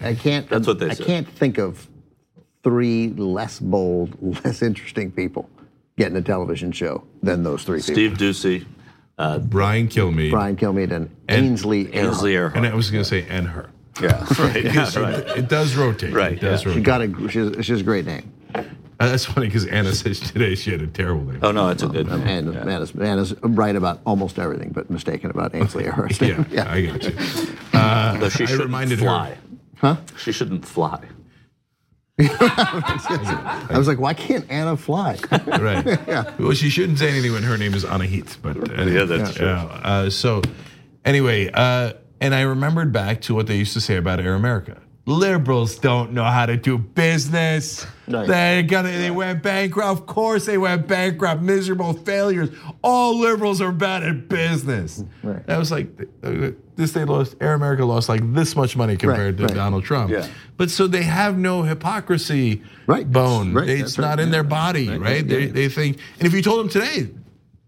[0.02, 0.48] I can't.
[0.48, 1.06] That's what they I said.
[1.06, 1.86] can't think of
[2.64, 5.48] three less bold, less interesting people
[5.96, 7.94] getting a television show than those three people.
[7.94, 8.66] Steve Doocy,
[9.48, 10.30] Brian Kilmeade.
[10.30, 11.94] Brian Kilmeade and, Ainsley Earhardt.
[11.94, 13.70] Ainsley And I was going to say, and her.
[14.02, 14.64] Yeah, right.
[14.64, 15.38] Yeah, right.
[15.38, 16.12] It does rotate.
[16.12, 16.72] Right, It does yeah.
[16.72, 17.28] She got a.
[17.28, 18.32] She's, she's a great name.
[19.00, 21.40] Uh, That's funny because Ana says today she had a terrible name.
[21.42, 22.08] Oh no, it's a good.
[22.08, 22.60] And yeah.
[22.60, 26.20] Ana's, Ana's right about almost everything, but mistaken about Ainsley Earhardt.
[26.20, 27.10] yeah, yeah, I got you.
[28.20, 29.38] Though she I shouldn't her- fly.
[29.78, 29.96] Huh?
[30.16, 31.04] She shouldn't fly.
[32.18, 35.18] I was like, why can't Ana fly?
[35.46, 35.84] Right.
[36.06, 36.32] Yeah.
[36.38, 39.46] Well, she shouldn't say anything when her name is Anahit, but anyway, Yeah, that's true.
[39.46, 40.42] Uh, so,
[41.04, 44.80] anyway, uh, and I remembered back to what they used to say about Air America.
[45.06, 47.86] Liberals don't know how to do business.
[48.08, 48.26] Right.
[48.26, 50.00] They got they went bankrupt.
[50.00, 51.42] Of course, they went bankrupt.
[51.42, 52.48] Miserable failures.
[52.82, 55.04] All liberals are bad at business.
[55.22, 55.46] Right.
[55.46, 55.88] That was like
[56.76, 56.92] this.
[56.92, 57.36] They lost.
[57.42, 59.48] Air America lost like this much money compared right.
[59.48, 60.10] to Donald Trump.
[60.10, 60.26] Yeah.
[60.56, 63.10] But so they have no hypocrisy Right.
[63.10, 63.52] bone.
[63.52, 63.66] Right.
[63.66, 64.08] They- That's It's right.
[64.08, 65.00] not in their body, right?
[65.00, 65.28] Right.
[65.28, 67.10] They, they think, and if you told them today,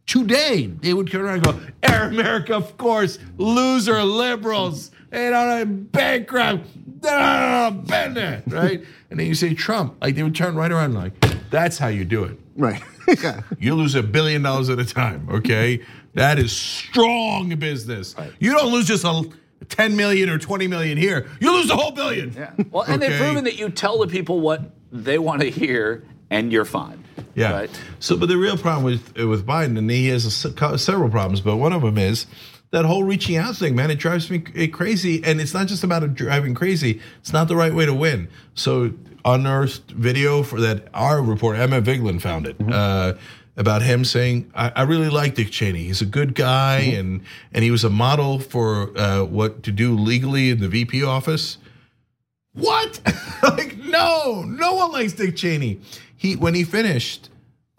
[0.06, 5.48] today, they would turn around and go, Air America, of course, loser liberals, they don't
[5.58, 6.66] have bankrupt,
[7.02, 8.84] they don't business, right?
[9.10, 11.12] And then you say Trump, like they would turn right around like,
[11.50, 12.38] that's how you do it.
[12.56, 12.82] right.
[13.22, 13.42] yeah.
[13.58, 15.80] You lose a billion dollars at a time, okay?
[16.14, 18.16] That is strong business.
[18.40, 19.24] You don't lose just a
[19.68, 21.28] 10 million or 20 million here.
[21.40, 22.32] You lose the whole billion.
[22.32, 22.52] Yeah.
[22.70, 26.52] Well, and they've proven that you tell the people what they want to hear, and
[26.52, 27.04] you're fine.
[27.34, 27.52] Yeah.
[27.52, 27.82] Right?
[28.00, 31.56] So, but the real problem with with Biden, and he has a several problems, but
[31.56, 32.26] one of them is
[32.76, 33.74] that whole reaching out thing.
[33.74, 37.00] Man, it drives me crazy, and it's not just about it driving crazy.
[37.20, 38.28] It's not the right way to win.
[38.54, 38.92] So,
[39.24, 42.56] unearthed video for that our reporter Emma Vigeland found it.
[42.60, 43.14] Uh,
[43.58, 45.84] about him saying, I, "I really like Dick Cheney.
[45.84, 47.22] He's a good guy, and
[47.54, 51.56] and he was a model for uh, what to do legally in the VP office."
[52.52, 53.00] What?
[53.42, 55.80] like, no, no one likes Dick Cheney.
[56.14, 57.30] He when he finished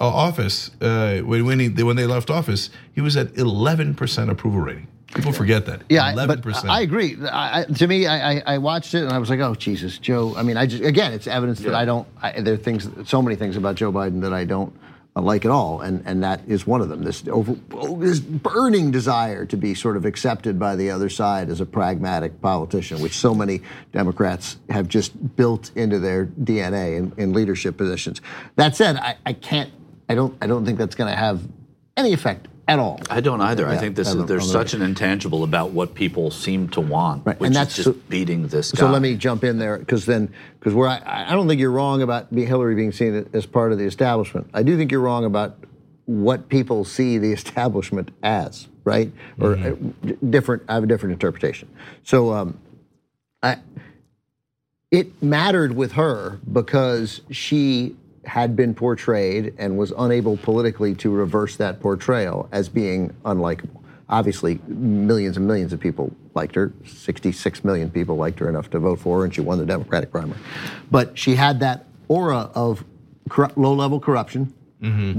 [0.06, 4.60] office, uh, when when he when they left office, he was at eleven percent approval
[4.60, 4.88] rating.
[5.14, 5.82] People forget that.
[5.90, 6.70] Yeah, I- eleven but percent.
[6.70, 7.18] I agree.
[7.32, 10.36] I, to me, I, I- watched it and I was like, oh Jesus, Joe.
[10.36, 12.08] I mean, I just again, it's evidence that I don't.
[12.22, 14.78] I, there are things, so many things about Joe Biden that I don't
[15.16, 17.04] uh, like at all, and and that is one of them.
[17.04, 21.50] This over, oh, this burning desire to be sort of accepted by the other side
[21.50, 23.62] as a pragmatic politician, which so many
[23.94, 28.22] Democrats have just built into their DNA in, in leadership positions.
[28.58, 29.72] That said, I, I can't.
[30.10, 30.36] I don't.
[30.42, 31.42] I don't think that's going to have
[31.96, 33.00] any effect at all.
[33.10, 33.68] I don't either.
[33.68, 36.70] I think this on is there's on the- such an intangible about what people seem
[36.70, 38.80] to want, Right, which and is just so- beating this guy.
[38.80, 41.72] So let me jump in there because then, because where I, I don't think you're
[41.72, 44.50] wrong about Hillary being seen as part of the establishment.
[44.54, 45.58] I do think you're wrong about
[46.06, 49.12] what people see the establishment as, right?
[49.40, 49.76] Or uh,
[50.30, 50.64] different.
[50.70, 51.70] I have a different interpretation.
[52.04, 52.60] So, um,
[53.44, 53.58] I,
[54.90, 57.96] it mattered with her because she
[58.28, 63.82] had been portrayed and was unable politically to reverse that portrayal as being unlikable.
[64.10, 66.72] Obviously, millions and millions of people liked her.
[66.86, 70.12] 66 million people liked her enough to vote for her, and she won the Democratic
[70.12, 70.40] primary.
[70.92, 72.84] But she had that aura of
[73.56, 74.54] low level corruption,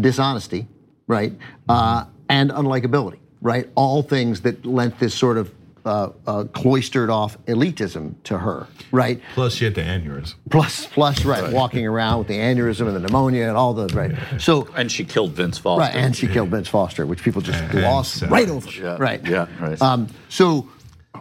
[0.00, 0.66] dishonesty,
[1.06, 1.32] right?
[1.68, 3.68] Uh, and unlikability, right?
[3.74, 5.52] All things that lent this sort of
[5.89, 9.20] uh, uh, cloistered off elitism to her, right?
[9.34, 10.34] Plus, she had the aneurysm.
[10.51, 14.12] Plus, plus, right, walking around with the aneurysm and the pneumonia and all the right.
[14.39, 15.80] So, and she killed Vince Foster.
[15.80, 18.30] right, and she killed Vince Foster, which people just And gloss Sarah.
[18.30, 18.68] right over.
[18.70, 19.80] Yeah, right, yeah, right.
[19.80, 20.68] Um, so,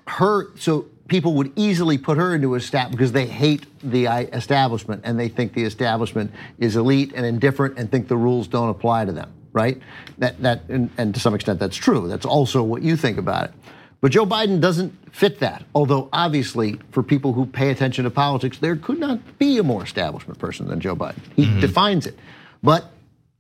[0.08, 5.02] her, so people would easily put her into a stat because they hate the establishment
[5.06, 9.06] and they think the establishment is elite and indifferent and think the rules don't apply
[9.06, 9.32] to them.
[9.54, 9.82] Right?
[10.20, 12.08] That that and, and to some extent that's true.
[12.08, 13.54] That's also what you think about it.
[14.02, 15.64] But Joe Biden doesn't fit that.
[15.74, 19.84] Although obviously, for people who pay attention to politics, there could not be a more
[19.84, 21.20] establishment person than Joe Biden.
[21.36, 21.60] He Mm-hmm.
[21.62, 22.18] defines it,
[22.62, 22.92] but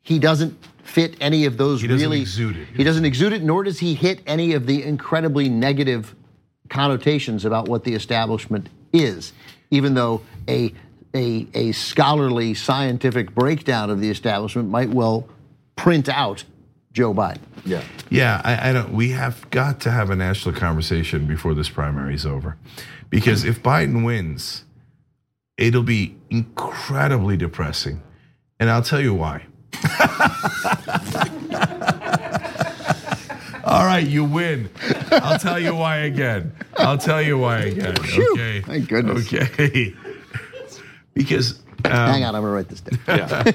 [0.02, 2.22] he doesn't fit any of those doesn't really.
[2.22, 2.68] exude it.
[2.76, 6.16] He doesn't exude it, nor does he hit any of the incredibly negative
[6.70, 9.34] connotations about what the establishment is.
[9.70, 10.74] Even though a
[11.14, 15.28] a, a scholarly scientific breakdown of the establishment might well
[15.76, 16.44] print out
[16.94, 17.40] Joe Biden.
[17.66, 17.84] yeah.
[18.10, 18.94] Yeah, I, I don't.
[18.94, 22.58] We have got to have a national conversation before this primary is over,
[23.10, 24.64] because if Biden wins,
[25.58, 28.02] it'll be incredibly depressing,
[28.60, 29.46] and I'll tell you why.
[33.66, 34.70] All right, you win.
[35.12, 36.54] I'll tell you why again.
[36.78, 37.98] I'll tell you why again.
[38.00, 38.62] Okay.
[38.62, 39.28] thank goodness.
[39.34, 39.94] Okay.
[41.14, 43.00] because Hang on, I'm gonna write this down.
[43.08, 43.52] Yeah.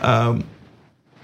[0.00, 0.44] um,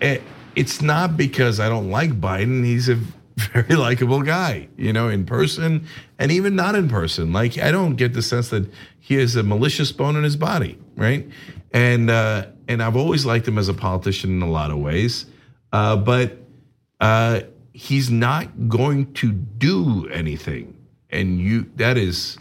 [0.01, 0.22] it,
[0.61, 2.62] it's not because I don't like Biden.
[2.62, 2.96] He's a
[3.36, 5.86] very likable guy, you know, in person
[6.18, 7.32] and even not in person.
[7.32, 10.78] Like I don't get the sense that he has a malicious bone in his body,
[10.96, 11.26] right?
[11.72, 15.24] And uh, and I've always liked him as a politician in a lot of ways,
[15.72, 16.36] uh, but
[17.00, 17.40] uh,
[17.72, 20.76] he's not going to do anything,
[21.08, 22.36] and you that is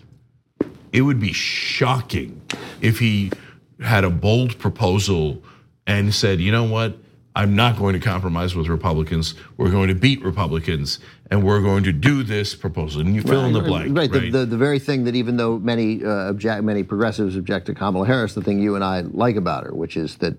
[0.92, 2.42] it would be shocking
[2.82, 3.32] if he
[3.80, 5.42] had a bold proposal
[5.88, 6.98] and said, you know what?
[7.40, 9.34] I'm not going to compromise with Republicans.
[9.56, 11.00] We're going to beat Republicans,
[11.32, 13.00] and we're going to do this proposal.
[13.00, 13.96] And you fill in the blank.
[13.98, 14.12] Right.
[14.12, 14.30] Right.
[14.30, 17.74] The, the, the very thing that even though many uh, object, many progressives object to
[17.74, 20.36] Kamala Harris, the thing you and I like about her, which is that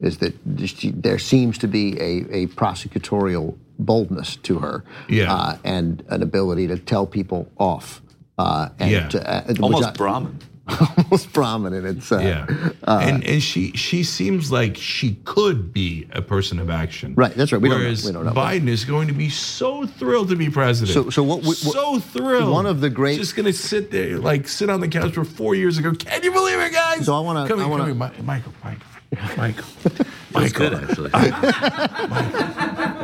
[0.00, 5.32] is that there seems to be a, a prosecutorial boldness to her, Yeah.
[5.32, 8.02] uh, and an ability to tell people off.
[8.36, 9.08] Uh, and Yeah.
[9.08, 10.38] to, uh, which Almost I- Brahmin.
[10.96, 11.84] almost prominent.
[11.84, 12.46] It's uh, yeah,
[12.86, 17.14] and and she she seems like she could be a person of action.
[17.16, 17.60] Right, that's right.
[17.60, 17.84] We don't know.
[17.84, 18.32] Whereas We don't know.
[18.32, 20.94] Biden is going to be so thrilled to be president.
[20.94, 22.50] So- so what we- what- so thrilled.
[22.52, 25.24] one of the great- Just going to sit there, like sit on the couch for
[25.24, 25.92] four years ago.
[25.94, 27.06] Can you believe it, guys?
[27.06, 29.64] So I wanna- Come I wanna- come here, Mi- Michael, Michael, Michael,
[30.32, 30.72] Feels good,
[31.12, 31.50] Michael.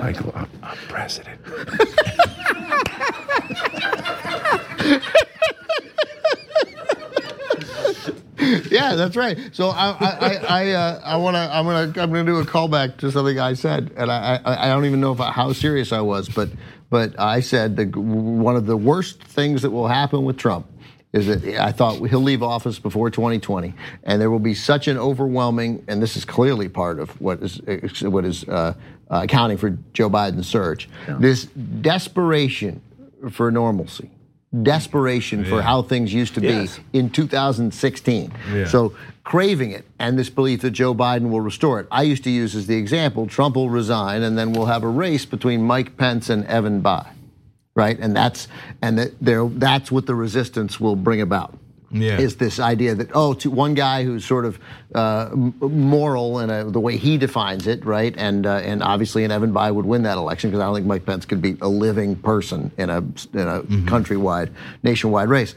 [0.00, 0.32] Michael.
[0.36, 1.38] I'm, I'm president.
[8.70, 9.38] yeah, that's right.
[9.52, 12.98] So I, I, I, uh, I want to, I'm gonna, I'm gonna do a callback
[12.98, 15.92] to something I said, and I, I, I don't even know if I, how serious
[15.92, 16.48] I was, but,
[16.90, 20.66] but I said that one of the worst things that will happen with Trump
[21.12, 23.74] is that I thought he'll leave office before 2020,
[24.04, 27.60] and there will be such an overwhelming, and this is clearly part of what is
[28.02, 28.74] what is uh,
[29.10, 30.88] uh, accounting for Joe Biden's surge.
[31.18, 32.82] This desperation
[33.30, 34.10] for normalcy,
[34.62, 35.62] desperation for Yeah.
[35.62, 36.78] how things used to Yes.
[36.92, 38.32] be in 2016.
[38.54, 38.66] Yeah.
[38.66, 38.92] So
[39.24, 41.86] craving it and this belief that Joe Biden will restore it.
[41.90, 44.88] I used to use as the example Trump will resign and then we'll have a
[44.88, 47.06] race between Mike Pence and Evan Bayh.
[47.76, 47.98] Right?
[48.00, 48.48] And that's
[48.82, 51.56] and that there that's what the resistance will bring about.
[51.90, 52.18] Yeah.
[52.18, 54.58] Is this idea that oh, to one guy who's sort of
[54.94, 58.14] uh, moral in a, the way he defines it, right?
[58.16, 60.86] And uh, and obviously, an Evan Bayh would win that election because I don't think
[60.86, 65.54] Mike Pence could beat a living person in a in a countrywide, nationwide race.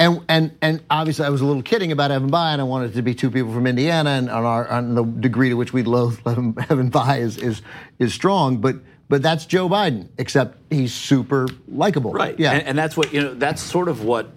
[0.00, 2.92] And and and obviously, I was a little kidding about Evan Bayh, and I wanted
[2.92, 5.72] it to be two people from Indiana, and on our on the degree to which
[5.72, 7.62] we loathe Evan, Evan Bayh is is
[7.98, 8.76] is strong, but.
[9.10, 12.12] But that's Joe Biden, except he's super likable.
[12.12, 12.38] Right.
[12.38, 12.52] Yeah.
[12.52, 13.32] And, and that's what you know.
[13.32, 14.28] That's sort of what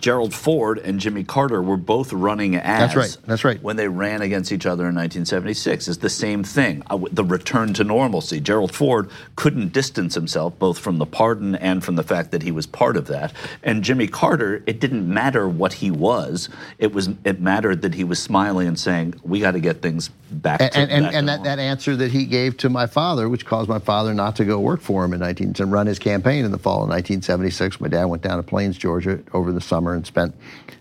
[0.00, 2.94] Gerald Ford and Jimmy Carter were both running as.
[2.96, 3.62] right, that's right.
[3.62, 6.82] When they ran against each other in 1976, it's the same thing.
[6.88, 8.40] Uh, The return to normalcy.
[8.40, 12.50] Gerald Ford couldn't distance himself both from the pardon and from the fact that he
[12.50, 13.32] was part of that.
[13.62, 16.48] And Jimmy Carter, it didn't matter what he was.
[16.78, 17.10] It was.
[17.24, 20.72] It mattered that he was smiling and saying, "We got to get things back." and
[20.72, 23.44] to, and, and, back and that, that answer that he gave to my father, which
[23.46, 26.44] caused my father not to go work for him in 19 to run his campaign
[26.44, 27.80] in the fall of 1976.
[27.80, 30.34] My dad went down to Plains, Georgia, over the summer and spent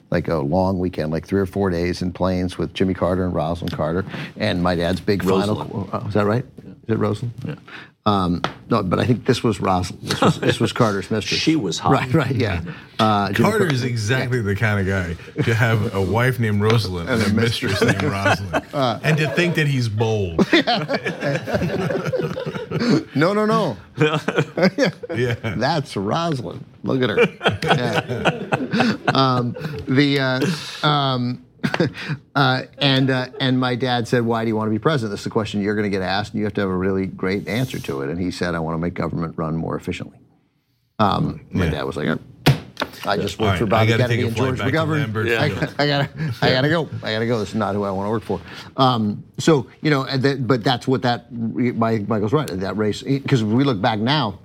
[0.09, 3.33] like a long weekend, like three or four days in Plains with Jimmy Carter and
[3.33, 4.05] Rosalind Carter,
[4.37, 5.69] and my dad's big Rosalind.
[5.69, 5.89] final.
[5.91, 6.45] Uh, is that right?
[6.65, 7.33] Is it Rosalind?
[7.45, 7.55] Yeah.
[8.07, 10.07] Um, no, but I think this was Rosalind.
[10.07, 11.41] This was, this was Carter's mistress.
[11.41, 11.91] She was hot.
[11.91, 12.61] Right, right, yeah.
[12.99, 17.21] Uh, Carter is exactly the kind of guy to have a wife named Rosalind and
[17.21, 20.39] a mistress named Rosalind, and to think that he's bold.
[23.13, 23.77] No, no, no.
[25.15, 25.35] Yeah.
[25.43, 26.65] That's Rosalind.
[26.81, 27.17] Look at her.
[27.63, 28.97] Yeah.
[29.13, 29.55] um,
[29.87, 30.19] the
[30.81, 31.45] uh, um,
[32.35, 35.21] uh, and uh, and my dad said, "Why do you want to be president?" This
[35.21, 37.05] is the question you're going to get asked, and you have to have a really
[37.05, 38.09] great answer to it.
[38.09, 40.19] And he said, "I want to make government run more efficiently."
[40.99, 41.71] Um, my Yeah.
[41.71, 42.07] dad was like,
[43.05, 44.99] "I just worked for right, I Bobby Kennedy and George McGovern.
[44.99, 46.09] Lambert I, I gotta,
[46.41, 46.89] I gotta go.
[47.03, 47.39] I gotta go.
[47.39, 48.41] This is not who I want to work for.
[48.77, 51.31] Um, so you know, and that, but that's what that.
[51.33, 52.47] My, Michael's right.
[52.47, 54.39] That race, because we look back now.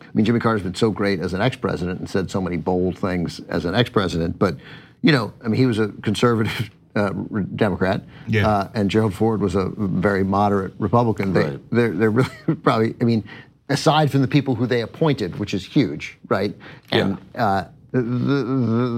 [0.00, 2.96] I mean, Jimmy Carter's been so great as an ex-president and said so many bold
[2.96, 4.38] things as an ex-president.
[4.38, 4.56] But
[5.02, 7.10] you know, I mean, he was a conservative uh,
[7.54, 8.48] Democrat, Yeah.
[8.48, 11.32] uh, and Gerald Ford was a very moderate Republican.
[11.32, 11.70] They, Right.
[11.70, 12.30] they're, they're really
[12.62, 12.94] probably.
[13.00, 13.22] I mean,
[13.68, 16.54] aside from the people who they appointed, which is huge, right?
[16.90, 18.34] And uh, the, the,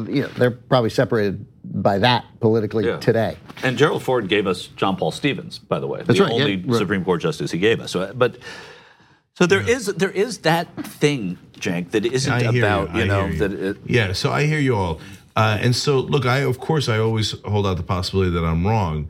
[0.07, 2.97] the, you know, they're probably separated by that politically Yeah.
[2.99, 3.37] today.
[3.63, 6.41] And Gerald Ford gave us John Paul Stevens, by the way, That's the right, yeah,
[6.43, 6.79] only right.
[6.79, 7.91] Supreme Court justice he gave us.
[7.93, 8.39] So, but
[9.35, 13.01] so there is there is that thing, Cenk, that isn't about you.
[13.01, 13.39] you, know you.
[13.39, 15.01] that it, yeah, so I hear you all,
[15.37, 18.67] uh, and so look, I of course I always hold out the possibility that I'm
[18.67, 19.09] wrong,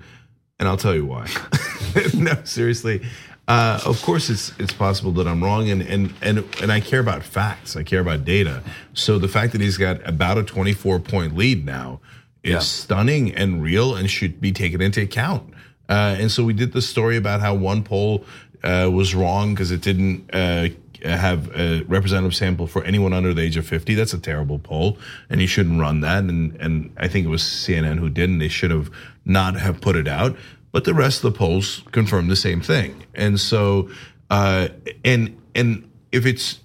[0.59, 1.29] and I'll tell you why.
[2.15, 3.03] no, seriously,
[3.49, 7.01] uh, of course it's it's possible that I'm wrong, and and and and I care
[7.01, 7.77] about facts.
[7.77, 8.63] I care about data.
[8.95, 12.01] So the fact that he's got about a 24 point lead now
[12.43, 12.59] is Yeah.
[12.61, 15.53] stunning and real and should be taken into account.
[15.89, 18.25] Uh, and so we did the story about how one poll
[18.63, 20.69] uh, was wrong because it didn't uh,
[21.05, 23.95] have a representative sample for anyone under the age of 50.
[23.95, 24.99] That's a terrible poll,
[25.29, 26.25] and you shouldn't run that.
[26.25, 28.39] And and I think it was CNN who didn't.
[28.39, 28.91] They should have
[29.25, 30.37] not have put it out.
[30.73, 33.05] But the rest of the polls confirmed the same thing.
[33.15, 33.91] And so,
[34.31, 34.69] uh,
[35.05, 36.61] and and if it's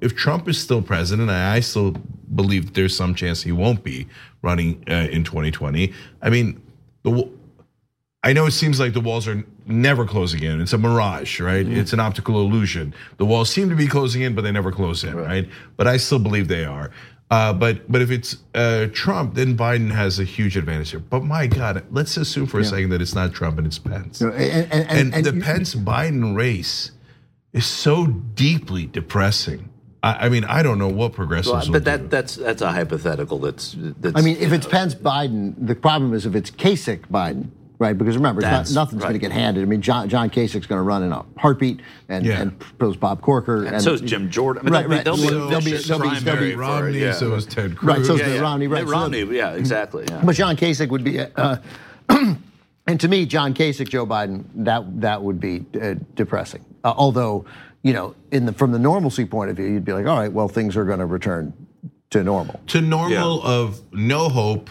[0.00, 1.96] if Trump is still president, and I still
[2.34, 4.06] believe there's some chance he won't be
[4.42, 5.92] running uh, in 2020.
[6.22, 6.62] I mean,
[7.02, 7.28] the
[8.22, 10.60] I know it seems like the walls are never close again.
[10.60, 11.66] It's a mirage, right?
[11.66, 12.94] It's an optical illusion.
[13.18, 15.48] The walls seem to be closing in, but they never close in, right?
[15.76, 16.90] But I still believe they are.
[17.28, 21.00] Uh, but but if it's uh, Trump, then Biden has a huge advantage here.
[21.00, 24.20] But my God, let's assume for a second that it's not Trump and it's Pence.
[24.20, 26.92] And, and, and, And, and the you- Pence Biden race
[27.52, 29.70] is so deeply depressing.
[30.04, 31.90] I, I mean, I don't know what progressives Well, will but do.
[31.90, 33.40] that that's that's a hypothetical.
[33.40, 34.14] That's that's.
[34.16, 37.48] I mean, if you it's know, Pence Biden, the problem is if it's Kasich Biden,
[37.78, 37.96] right?
[37.96, 39.62] Because remember, not, That's nothing's going to get handed.
[39.62, 42.40] I mean, John, John Kasich's going to run in a heartbeat, and, Yeah.
[42.40, 43.64] and propose Bob Corker.
[43.64, 44.62] And, and so is Jim Jordan.
[44.62, 45.04] I mean, Right, right.
[45.04, 47.12] There'll be, So there'll be, there'll be- there'll be- primary for it, Romney, yeah.
[47.12, 47.96] so is Ted Cruz.
[47.96, 48.40] Right, so is yeah, yeah.
[48.40, 50.04] Romney, right, Mitt so- Romney, yeah, exactly.
[50.08, 50.22] Yeah.
[50.24, 51.56] But John Kasich would be, uh,
[52.86, 56.64] and to me, John Kasich, Joe Biden, that that would be uh, depressing.
[56.84, 57.44] Uh, although,
[57.82, 60.32] you know, in the from the normalcy point of view, you'd be like, all right,
[60.32, 61.52] well, things are going to return
[62.10, 62.60] to normal.
[62.68, 64.70] to normal of no hope,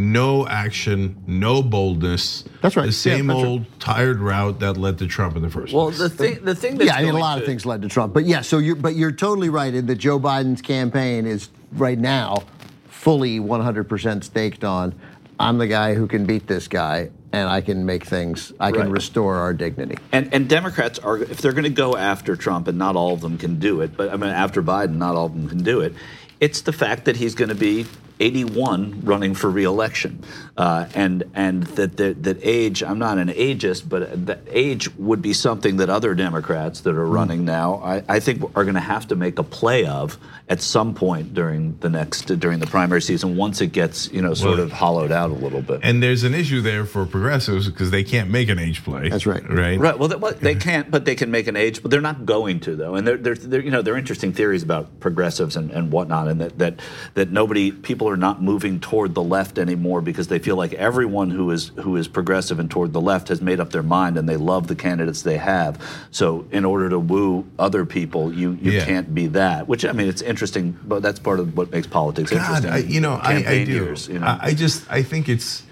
[0.00, 2.44] no action, no boldness.
[2.62, 2.82] That's right.
[2.82, 3.36] The Yeah, same right.
[3.44, 5.98] old tired route that led to Trump in the first Well, place.
[5.98, 7.88] the thing, the thing that's yeah, I mean, a lot to- of things led to
[7.88, 8.40] Trump, but yeah.
[8.40, 12.42] So you, but you're totally right in that Joe Biden's campaign is right now
[12.88, 14.94] fully 100% staked on.
[15.38, 18.52] I'm the guy who can beat this guy, and I can make things.
[18.60, 18.90] I can Right.
[18.90, 19.96] restore our dignity.
[20.12, 23.20] And, and Democrats are, if they're going to go after Trump, and not all of
[23.22, 25.80] them can do it, but I mean, after Biden, not all of them can do
[25.80, 25.94] it.
[26.40, 27.86] It's the fact that he's going to be
[28.20, 30.22] 81 running for reelection,
[30.56, 32.82] uh, and and that, that that age.
[32.82, 37.06] I'm not an ageist, but that age would be something that other Democrats that are
[37.06, 40.18] running now, I, I think, are going to have to make a play of
[40.48, 43.36] at some point during the next during the primary season.
[43.36, 45.80] Once it gets you know sort Well- of hollowed out a little bit.
[45.82, 49.08] and there's an issue there for progressives because they can't make an age play.
[49.08, 49.42] That's right.
[49.48, 49.78] Right.
[49.80, 49.98] Right.
[49.98, 52.60] Well, they, well, they can't, but they can make an age, but they're not going
[52.60, 52.94] to though.
[52.96, 56.40] And they're, they're, they're you know, they're interesting theories about progressives and, and whatnot, and
[56.40, 56.80] that, that
[57.14, 61.30] that nobody, people are not moving toward the left anymore because they feel like everyone
[61.30, 64.28] who is who is progressive and toward the left has made up their mind and
[64.28, 65.80] they love the candidates they have.
[66.10, 68.84] So in order to woo other people, you you Yeah.
[68.84, 69.68] can't be that.
[69.68, 72.70] Which I mean, it's interesting, but that's part of what makes politics God, interesting.
[72.72, 73.72] I, you know, I, I do.
[73.72, 74.26] years, you know?
[74.26, 75.62] I, I just, I think it's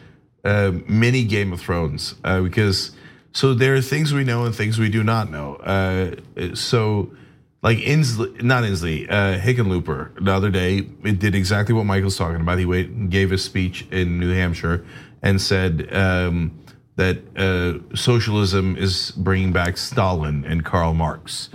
[0.45, 2.93] uh, mini Game of Thrones uh, because
[3.33, 5.57] so there are things we know and things we do not know.
[5.57, 6.17] Uh,
[6.55, 7.11] so,
[7.63, 12.41] like Inslee, not Inslee, uh, Hickenlooper the other day, it did exactly what Michael's talking
[12.41, 12.59] about.
[12.59, 14.85] He wait, gave a speech in New Hampshire
[15.23, 16.57] and said um,
[16.95, 21.49] that uh, socialism is bringing back Stalin and Karl Marx.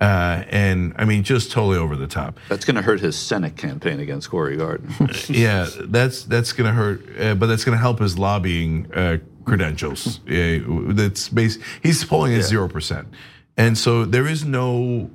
[0.00, 2.38] Uh, and I mean, just totally over the top.
[2.48, 4.90] that's going to hurt his Senate campaign against Cory Gardner.
[5.28, 10.20] yeah, that's that's gonna hurt, uh, but that's gonna help his lobbying uh, credentials.
[10.26, 11.58] Yeah, that's base.
[11.82, 13.08] He's polling at zero percent,
[13.56, 15.10] and so there is no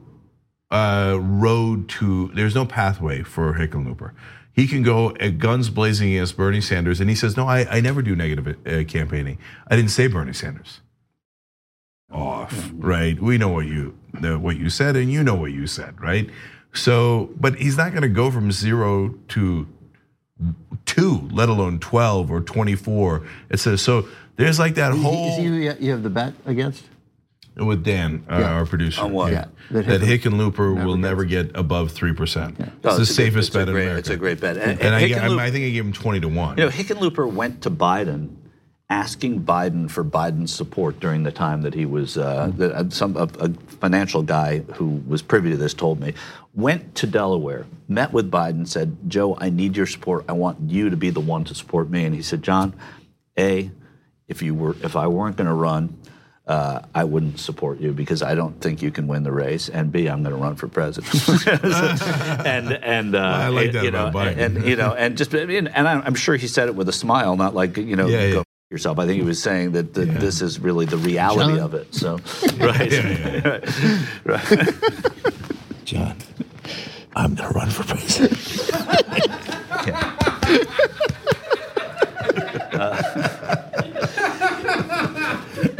[0.76, 2.30] uh, road to.
[2.34, 4.11] There's no pathway for Hickenlooper.
[4.51, 7.80] He can go at guns blazing against Bernie Sanders, and he says, "No, I, I
[7.82, 9.38] never do negative uh, campaigning.
[9.67, 10.82] I didn't say Bernie Sanders."
[12.11, 13.19] Off, right?
[13.19, 16.30] We know what you what you said, and you know what you said, right?
[16.73, 19.67] So, but he's not going to go from zero to
[20.86, 23.26] two, let alone 12 or 24.
[23.49, 26.84] It says, so there's like that whole, is he you have the bet against?
[27.58, 28.53] With Dan, uh, Yeah.
[28.53, 29.01] our producer.
[29.01, 29.32] On what?
[29.32, 29.45] Yeah.
[29.72, 32.56] That, That Hickenlooper never will gets- never get above 3%.
[32.60, 33.99] Oh, It's the it's a good- safest it's a bet in great- America.
[33.99, 34.58] It's a great bet.
[34.58, 36.58] And I, Hickenlooper- I, I think I gave him 20 to 1.
[36.58, 38.30] You know, Hickenlooper went to Biden
[38.89, 43.18] asking Biden for Biden's support during the time that he was uh, that uh, some
[43.18, 43.49] a, a
[43.80, 46.14] financial guy who was privy to this told me
[46.53, 50.26] went to Delaware, met with Biden, said, "Joe, I need your support.
[50.30, 52.76] I want you to be the one to support me." And he said, "John,
[53.39, 53.72] a,
[54.28, 55.97] if you were if I weren't going to run."
[56.48, 59.91] Uh, I wouldn't support you because I don't think you can win the race, and
[59.91, 61.12] B, I'm going to run for president.
[62.46, 64.38] and and uh, I like that you know, about Biden.
[64.38, 67.36] and you know, and just and I'm I'm sure he said it with a smile,
[67.36, 68.39] not like you know, Yeah, go yeah.
[68.41, 69.00] f- yourself.
[69.00, 71.60] I think he was saying that, that this is really the reality John?
[71.66, 71.96] of it.
[71.96, 72.20] So,
[72.60, 73.60] right, Yeah,
[74.24, 74.74] right.
[75.84, 76.16] John,
[77.16, 78.38] I'm going to run for president.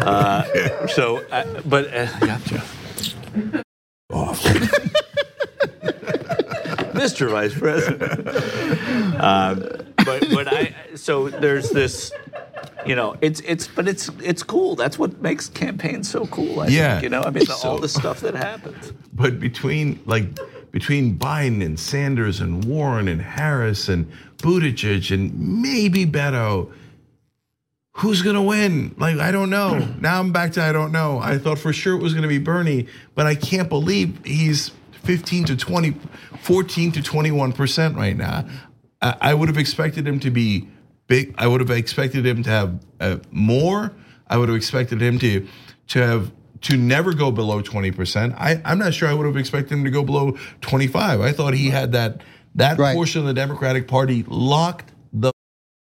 [0.06, 2.40] So, uh, but uh, yeah,
[4.12, 4.42] Off.
[6.94, 7.30] Mr.
[7.30, 8.28] Vice President.
[9.22, 9.60] um,
[10.06, 12.12] but but I so there's this,
[12.86, 14.76] you know, it's it's but it's it's cool.
[14.76, 16.62] That's what makes campaigns so cool.
[16.62, 16.94] I Yeah.
[16.94, 18.94] think, you know, I mean, the, all the stuff that happens.
[19.14, 20.26] But between like
[20.72, 26.72] between Biden and Sanders and Warren and Harris and Buttigieg and maybe Beto,
[28.00, 28.94] who's gonna win?
[28.98, 29.80] Like I don't know.
[30.00, 31.20] now I'm back to I don't know.
[31.20, 34.72] I thought for sure it was gonna be Bernie, but I can't believe he's
[35.04, 35.96] 15 to 20,
[36.42, 38.46] 14 to 21 percent right now.
[39.02, 40.68] I, I would have expected him to be
[41.08, 41.34] big.
[41.38, 43.92] I would have expected him to have uh, more.
[44.28, 45.48] I would have expected him to
[45.90, 46.32] to have
[46.62, 48.34] to never go below 20%.
[48.40, 51.22] I, I'm not sure I would have expected him to go below 25.
[51.22, 52.22] I thought he had that
[52.56, 52.96] that Right.
[52.96, 54.92] portion of the Democratic Party locked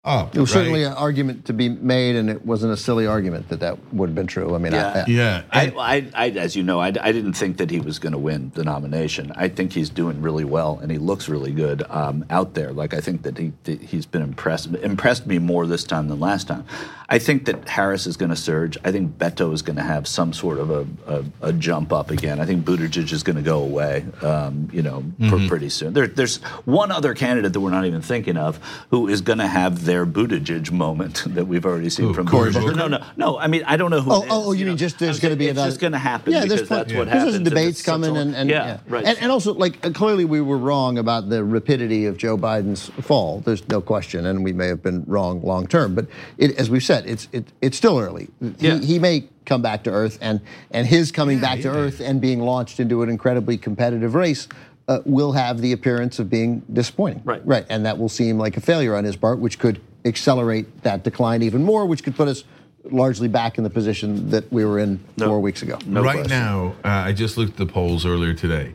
[0.07, 0.35] up.
[0.35, 0.61] It was right?
[0.61, 4.09] certainly an argument to be made, and it wasn't a silly argument that that would
[4.09, 4.55] have been true.
[4.55, 5.03] I mean, Yeah.
[5.05, 5.41] I, yeah.
[5.51, 8.13] I, and- I, I, as you know, I, I didn't think that he was going
[8.13, 9.31] to win the nomination.
[9.35, 12.71] I think he's doing really well, and he looks really good um, out there.
[12.71, 16.19] Like I think that he that he's been impressed impressed me more this time than
[16.19, 16.65] last time.
[17.09, 18.77] I think that Harris is going to surge.
[18.83, 22.11] I think Beto is going to have some sort of a, a, a jump up
[22.11, 22.41] again.
[22.41, 24.05] I think Buttigieg is going to go away.
[24.21, 25.93] Um, you know, pr- pretty soon.
[25.93, 29.47] There, there's one other candidate that we're not even thinking of who is going to
[29.47, 32.61] have their Buttigieg moment that we've already seen from Cory Buttigieg.
[32.61, 32.75] Booker?
[32.75, 33.37] No, no, no.
[33.37, 34.11] I mean, I don't know who.
[34.11, 34.77] Oh, it is, oh, you mean know.
[34.77, 35.69] just there's going to be saying it's another?
[35.71, 37.23] just going to happen Yeah, there's because plenty- that's what happens.
[37.23, 39.05] There's and debates coming, and, and yeah, right.
[39.05, 42.89] and, and also like uh, clearly we were wrong about the rapidity of Joe Biden's
[43.05, 43.39] fall.
[43.41, 45.95] There's no question, and we may have been wrong long term.
[45.95, 48.29] But it, as we've said, it's it, it's still early.
[48.59, 48.79] Yeah.
[48.79, 50.41] He, he may come back to earth, and
[50.71, 51.75] and his coming back to yeah.
[51.75, 54.47] earth and being launched into an incredibly competitive race.
[54.89, 57.45] Uh, will have the appearance of being disappointing, Right.
[57.45, 61.03] Right, and that will seem like a failure on his part, which could accelerate that
[61.03, 62.43] decline even more, which could put us
[62.89, 65.27] largely back in the position that we were in No.
[65.27, 65.77] four weeks ago.
[65.85, 66.29] No right question.
[66.29, 68.73] now, uh, I just looked at the polls earlier today.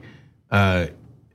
[0.51, 0.87] Uh,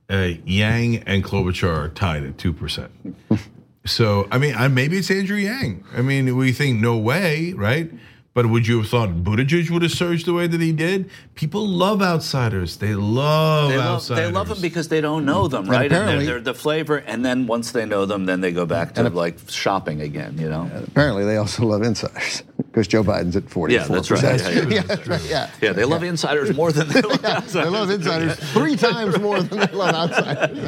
[0.10, 2.92] uh, Yang and Klobuchar are tied at two percent.
[3.86, 5.84] so I mean, I, maybe it's Andrew Yang.
[5.96, 7.92] I mean, we think no way, right?
[8.38, 11.10] But would you have thought Buttigieg would have surged the way that he did?
[11.34, 12.78] People love outsiders.
[12.78, 14.28] They love They love, outsiders.
[14.28, 15.86] they love them because they don't know them, right?
[15.86, 18.68] And, apparently- they're, they're the flavor, and then once they know them, then they go
[18.68, 20.38] back to like shopping again.
[20.38, 20.70] You know?
[20.86, 22.44] Apparently, they also love insiders
[22.78, 23.72] because Joe Biden's at 44%.
[23.72, 24.24] Yeah, that's right.
[24.24, 24.70] Yeah, yeah.
[24.70, 25.50] yeah, right, yeah.
[25.62, 27.52] Yeah, they love insiders more than they love outsiders.
[27.52, 30.60] They love insiders three times more than they love outsiders.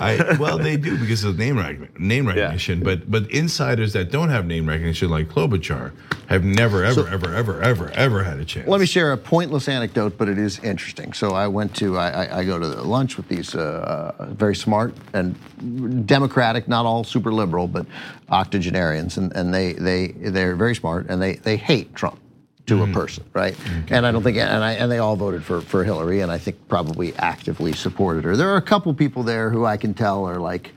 [0.00, 2.82] I, well, they do because of name recognition, name recognition.
[2.82, 5.92] But but insiders that don't have name recognition, like Klobuchar,
[6.28, 8.66] have never, ever, ever, ever, ever, ever had a chance.
[8.66, 11.12] Let me share a pointless anecdote, but it is interesting.
[11.12, 14.54] So I went to, I, I, I go to lunch with these uh, uh, very
[14.54, 15.34] smart and
[16.06, 17.84] democratic, not all super liberal, but
[18.30, 22.18] octogenarians, and, and they they they're very smart, and they they hate Trump
[22.66, 23.56] to a person, right?
[23.90, 26.38] And I don't think, and I, and they all voted for for Hillary, and I
[26.38, 28.36] think probably actively supported her.
[28.36, 30.72] There are a couple people there who I can tell are like,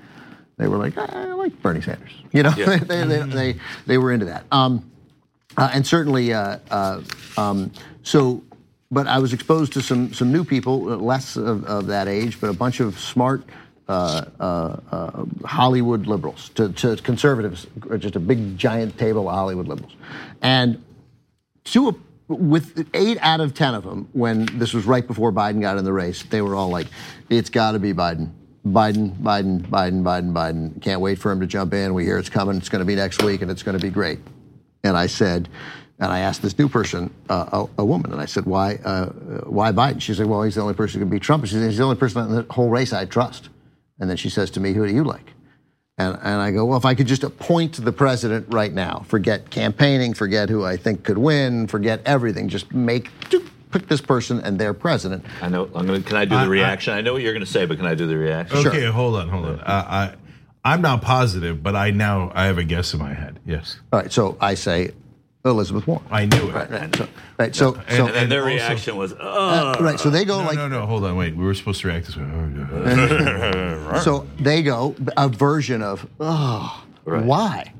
[0.58, 2.78] they were like, I like Bernie Sanders, you know, Yeah.
[2.78, 3.56] they, they, they
[3.86, 4.46] they were into that.
[4.52, 4.90] Um,
[5.56, 7.02] uh, and certainly, uh, uh,
[7.38, 7.72] um,
[8.02, 8.42] so,
[8.90, 12.42] but I was exposed to some some new people, uh, less of, of that age,
[12.42, 13.44] but a bunch of smart
[15.46, 19.96] Hollywood liberals, to, to conservatives, uh, just a big giant table of Hollywood liberals,
[20.42, 20.84] and
[21.66, 21.96] to a,
[22.28, 25.84] with eight out of ten of them, when this was right before Biden got in
[25.84, 26.88] the race, they were all like,
[27.30, 28.32] "It's got to be Biden."
[28.66, 30.82] Biden, Biden, Biden, Biden, Biden.
[30.82, 31.94] Can't wait for him to jump in.
[31.94, 32.56] We hear it's coming.
[32.56, 34.20] It's going to be next week, and it's going to be great
[34.84, 35.50] and I said,
[36.00, 39.08] and I asked this new person, uh, a, a woman, and I said, why, uh,
[39.46, 40.02] why Biden?
[40.02, 41.46] She said, well, he's the only person who can beat Trump.
[41.46, 43.50] She said, he's the only person in the whole race I trust.
[44.04, 45.32] And then she says to me, who do you like?
[45.98, 49.50] And, and I go, well, if I could just appoint the president right now, forget
[49.50, 53.10] campaigning, forget who I think could win, forget everything, just make,
[53.72, 55.24] pick this person and their president.
[55.42, 55.70] I know.
[55.74, 56.02] I'm gonna.
[56.02, 56.94] Can I do the I- reaction?
[56.94, 58.68] I, know what you're gonna say, but can I do the reaction?
[58.68, 59.62] Okay, hold on, hold on.
[59.62, 60.16] Uh, I,
[60.66, 63.40] I'm not positive, but I now I have a guess in my head.
[63.46, 64.92] Yes, All right, so I say
[65.52, 66.04] Elizabeth Warren.
[66.10, 66.54] I knew it.
[66.56, 69.18] Right, so, right, so, so And then their also- reaction was, uh,
[69.78, 69.84] oh.
[69.84, 70.86] right, so they go No, like, no, no.
[70.86, 71.36] Hold on, wait.
[71.36, 72.24] We were supposed to react this way.
[74.04, 77.26] So they go a version of, oh, Right.
[77.26, 77.74] why?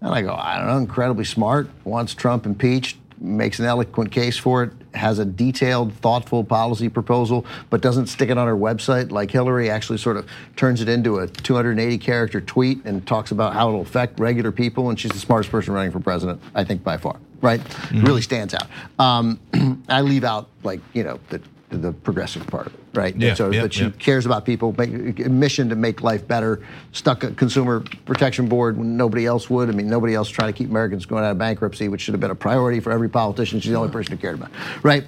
[0.00, 4.36] And I go, I don't know, incredibly smart, wants Trump impeached, makes an eloquent case
[4.36, 9.10] for it, has a detailed, thoughtful policy proposal, but doesn't stick it on her website
[9.10, 13.52] like Hillary, actually sort of turns it into a 280 character tweet and talks about
[13.52, 14.88] how it'll affect regular people.
[14.88, 17.60] And she's the smartest person running for president, I think, by far, right?
[17.92, 18.66] Really stands out.
[18.98, 19.40] Um,
[19.88, 21.40] I leave out, like, you know, the,
[21.70, 23.14] the progressive part right?
[23.14, 23.90] Yeah, so yeah, that she yeah.
[23.98, 26.62] cares about people, make, mission to make life better,
[26.92, 29.68] stuck a consumer protection board when nobody else would.
[29.68, 32.20] I mean, nobody else trying to keep Americans going out of bankruptcy, which should have
[32.20, 33.60] been a priority for every politician.
[33.60, 35.04] She's the only person who cared about, it, right?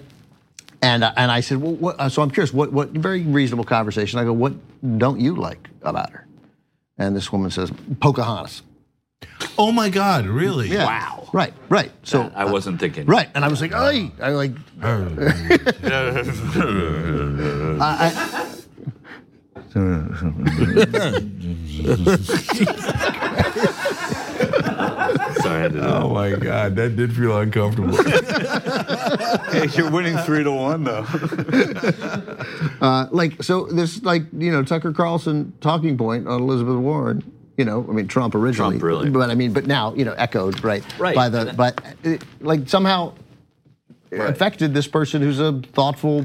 [0.82, 3.64] And uh, and I said, well, what, uh, so I'm curious, what what very reasonable
[3.64, 4.18] conversation.
[4.18, 4.52] I go, what
[4.98, 6.28] don't you like about her?
[6.98, 8.62] and this woman says Pocahontas.
[9.58, 10.68] Oh my God, really?
[10.68, 10.86] Yeah.
[10.86, 11.28] Wow.
[11.32, 11.90] Right, right.
[12.04, 13.06] So I wasn't thinking.
[13.06, 14.92] right, and I was like, "Hey!" I like, I,
[17.80, 18.48] I,
[25.42, 27.98] Sorry, I did Oh my God, that did feel uncomfortable.
[29.48, 31.06] Hey, you're winning three to one though.
[32.82, 37.22] uh, like, so this, like, you know, Tucker Carlson talking point on Elizabeth Warren.
[37.58, 39.10] You know, I mean, Trump originally, Trump, really.
[39.10, 41.16] but I mean, but now, you know, echoed right, Right.
[41.16, 43.14] by the, but it, like somehow
[44.12, 46.24] affected this person who's a thoughtful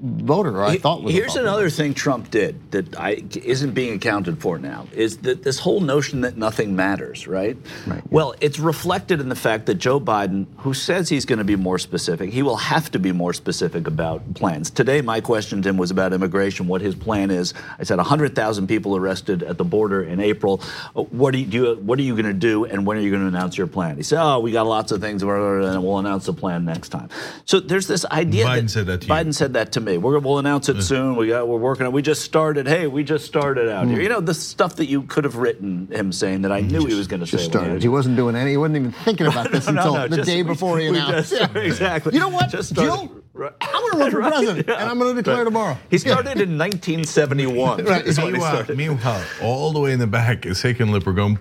[0.00, 1.12] voter, or I thought was.
[1.12, 5.18] a Here's thoughtful another thing Trump did that I, isn't being accounted for now is
[5.18, 7.56] that this whole notion that nothing matters, right?
[7.86, 8.02] Right.
[8.10, 11.56] Well, it's reflected in the fact that Joe Biden, who says he's going to be
[11.56, 14.70] more specific, he will have to be more specific about plans.
[14.70, 17.54] Today, my question to him was about immigration, what his plan is.
[17.78, 20.58] I said 100,000 people arrested at the border in April.
[20.94, 23.10] What are you, do you, what are you going to do, and when are you
[23.10, 23.96] going to announce your plan?
[23.96, 27.08] He said, "Oh, we got lots of things, and we'll announce the plan next time."
[27.44, 28.46] So there's this idea.
[28.46, 29.12] Biden that, said that to you.
[29.12, 29.87] Biden said that to me.
[29.96, 31.16] We're, we'll announce it soon.
[31.16, 31.48] We got.
[31.48, 31.92] We're working on.
[31.92, 31.94] It.
[31.94, 32.66] We just started.
[32.66, 33.92] Hey, we just started out Hmm.
[33.92, 34.02] here.
[34.02, 36.94] You know the stuff that you could have written him saying that I knew he
[36.94, 37.38] was going to say.
[37.38, 37.72] Just when started.
[37.74, 38.50] had- He wasn't doing any.
[38.50, 40.78] He wasn't even thinking about this No, no, until no, the just- day we- before
[40.78, 41.30] he we announced.
[41.30, 42.12] just- exactly.
[42.12, 43.22] You know what, Just started- Jill?
[43.32, 43.52] Right.
[43.60, 44.74] I'm going to run for Right, president, yeah.
[44.80, 45.44] and I'm going to declare Right.
[45.44, 45.76] tomorrow.
[45.90, 47.84] He started in 1971.
[47.84, 48.04] Right.
[48.04, 48.76] is when he meanwhile, started.
[48.76, 51.38] meanwhile, all the way in the back is Hickenlooper going.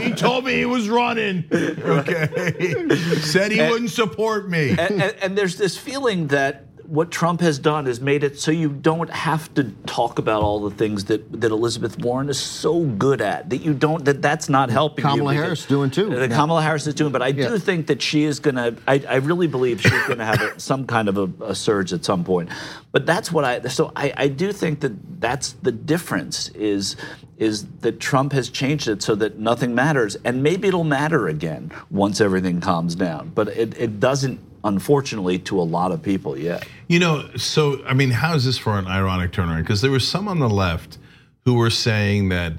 [0.00, 1.44] He told me he was running.
[1.52, 2.86] Okay,
[3.20, 4.70] said he wouldn't support me.
[4.70, 8.50] and, and, and there's this feeling that what Trump has done is made it so
[8.50, 12.80] you don't have to talk about all the things that, that Elizabeth Warren is so
[12.84, 13.50] good at.
[13.50, 14.06] That you don't.
[14.06, 15.02] That that's not helping.
[15.02, 16.08] Kamala because- Harris doing too.
[16.08, 16.36] That Yeah.
[16.36, 17.48] Kamala Harris is doing, but I Yeah.
[17.48, 18.74] do think that she is gonna.
[18.86, 22.06] I, I really believe she's gonna have a, some kind of a, a surge at
[22.06, 22.48] some point.
[22.90, 23.60] But that's what I.
[23.68, 26.48] So I, I do think that that's the difference.
[26.50, 26.96] Is
[27.36, 31.70] is that Trump has changed it so that nothing matters, and maybe it'll matter again
[31.90, 33.30] once everything calms down.
[33.34, 36.66] But it, it doesn't, unfortunately, to a lot of people yet.
[36.88, 39.62] You know, so I mean, how is this for an ironic turnaround?
[39.62, 40.98] Because there were some on the left
[41.44, 42.52] who were saying that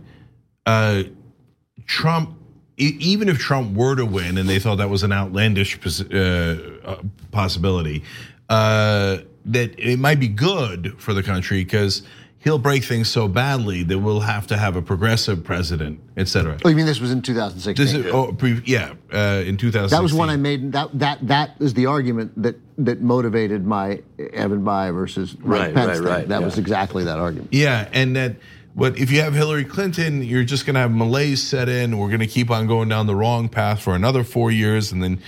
[0.65, 1.03] uh,
[1.85, 2.37] Trump,
[2.77, 5.77] even if Trump were to win, and they thought that was an outlandish
[6.11, 8.03] uh, uh, possibility,
[8.49, 12.03] uh, that it might be good for the country because
[12.39, 16.57] he'll break things so badly that we'll have to have a progressive president, et cetera.
[16.63, 17.85] Oh, you mean this was in 2016?
[17.85, 18.35] This is, oh,
[18.65, 19.89] yeah, uh, in 2016.
[19.89, 20.71] That was one I made.
[20.71, 24.01] That that that is the argument that that motivated my
[24.33, 26.05] Evan Bayh versus Right, Pence right, thing.
[26.05, 26.45] right, That yeah.
[26.45, 27.49] was exactly that argument.
[27.51, 28.37] Yeah, and that
[28.75, 31.97] But if you have Hillary Clinton, you're just going to have malaise set in.
[31.97, 35.03] We're going to keep on going down the wrong path for another four years, and
[35.03, 35.19] then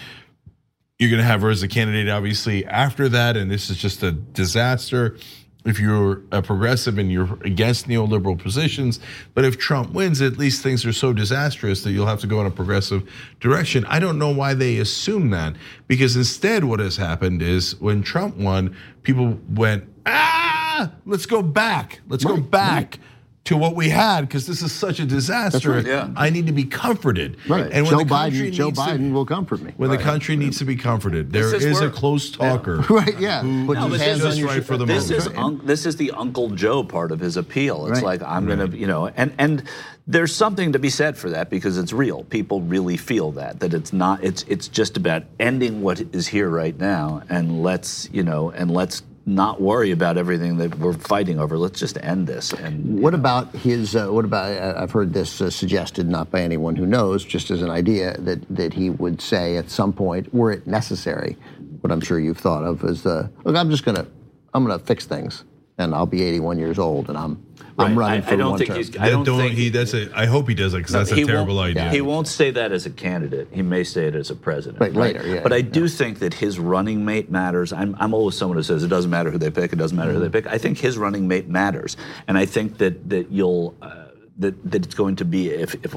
[0.97, 4.03] you're going to have her as a candidate, obviously after that, and this is just
[4.03, 5.17] a disaster.
[5.63, 8.99] If you're a progressive and you're against neoliberal positions,
[9.35, 12.41] but if Trump wins, at least things are so disastrous that you'll have to go
[12.41, 13.07] in a progressive
[13.39, 13.85] direction.
[13.85, 15.55] I don't know why they assume that,
[15.87, 22.01] because instead, what has happened is when Trump won, people went, ah, let's go back,
[22.07, 22.99] let's go Right, back
[23.43, 25.71] to what we had, because this is such a disaster.
[25.71, 25.85] right.
[25.85, 26.09] Yeah.
[26.15, 27.37] I need to be comforted.
[27.49, 27.71] Right.
[27.71, 28.53] And when Joe the country Biden.
[28.53, 29.73] Joe needs to- Biden will comfort me.
[29.77, 31.31] when the country needs to be comforted.
[31.31, 32.77] There This is, is a close talker.
[32.89, 33.19] Right.
[33.19, 33.41] Yeah.
[33.41, 33.47] Put
[33.79, 35.27] No, his but hands this on is your right for the This moment.
[35.27, 37.87] is un- this is the Uncle Joe part of his appeal.
[37.87, 38.19] It's Right.
[38.19, 39.63] like I'm gonna, you know, and and
[40.05, 42.23] there's something to be said for that because it's real.
[42.25, 44.23] People really feel that that it's not.
[44.23, 48.69] It's it's just about ending what is here right now, and let's you know, and
[48.69, 51.57] let's not worry about everything that we're fighting over.
[51.57, 52.53] Let's just end this.
[52.53, 53.95] And What about his?
[53.95, 54.51] Uh, what about?
[54.51, 58.17] Uh, I've heard this uh, suggested, not by anyone who knows, just as an idea
[58.19, 61.37] that that he would say at some point, were it necessary,
[61.81, 64.07] what I'm sure you've thought of is, uh, look, I'm just gonna,
[64.53, 65.43] I'm gonna fix things,
[65.77, 67.43] and I'll be 81 years old, and I'm,
[67.81, 68.05] I'm Right.
[68.07, 68.77] running I- for I don't one think term.
[68.77, 69.69] he's- I That don't don't think- he.
[69.69, 70.09] That's a.
[70.15, 71.89] I hope he does it because that's a terrible won't- idea.
[71.91, 73.47] He won't say that as a candidate.
[73.51, 74.79] He may say it as a president.
[74.79, 75.69] Right, later, yeah, But I yeah.
[75.71, 77.73] do think that his running mate matters.
[77.73, 79.73] I'm, I'm always someone who says it doesn't matter who they pick.
[79.73, 80.47] It doesn't matter who they pick.
[80.47, 84.05] I think his running mate matters, and I think that that you'll uh,
[84.39, 85.95] that that it's going to be if if,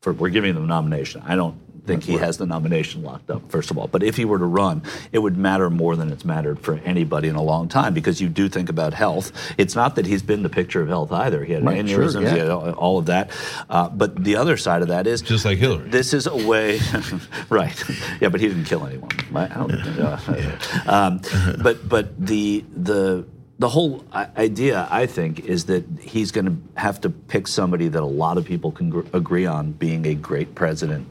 [0.00, 1.22] for, we're giving them the nomination.
[1.26, 1.56] I don't
[1.88, 3.50] think he has the nomination locked up.
[3.50, 6.24] First of all, but if he were to run, it would matter more than it's
[6.24, 9.32] mattered for anybody in a long time because you do think about health.
[9.58, 11.44] It's not that he's been the picture of health either.
[11.44, 12.22] He had Right, sure, aneurysms.
[12.22, 12.32] yeah.
[12.34, 13.30] He had all of that.
[13.68, 15.88] Uh, but the other side of that is Just like Hillary.
[15.88, 16.78] This is a way,
[17.48, 17.82] right?
[18.20, 19.10] Yeah, but he didn't kill anyone.
[19.34, 19.70] I don't.
[19.72, 21.20] Uh, um,
[21.62, 23.24] but but the the
[23.58, 28.02] the whole idea, I think, is that he's going to have to pick somebody that
[28.02, 31.06] a lot of people can gr- agree on being a great president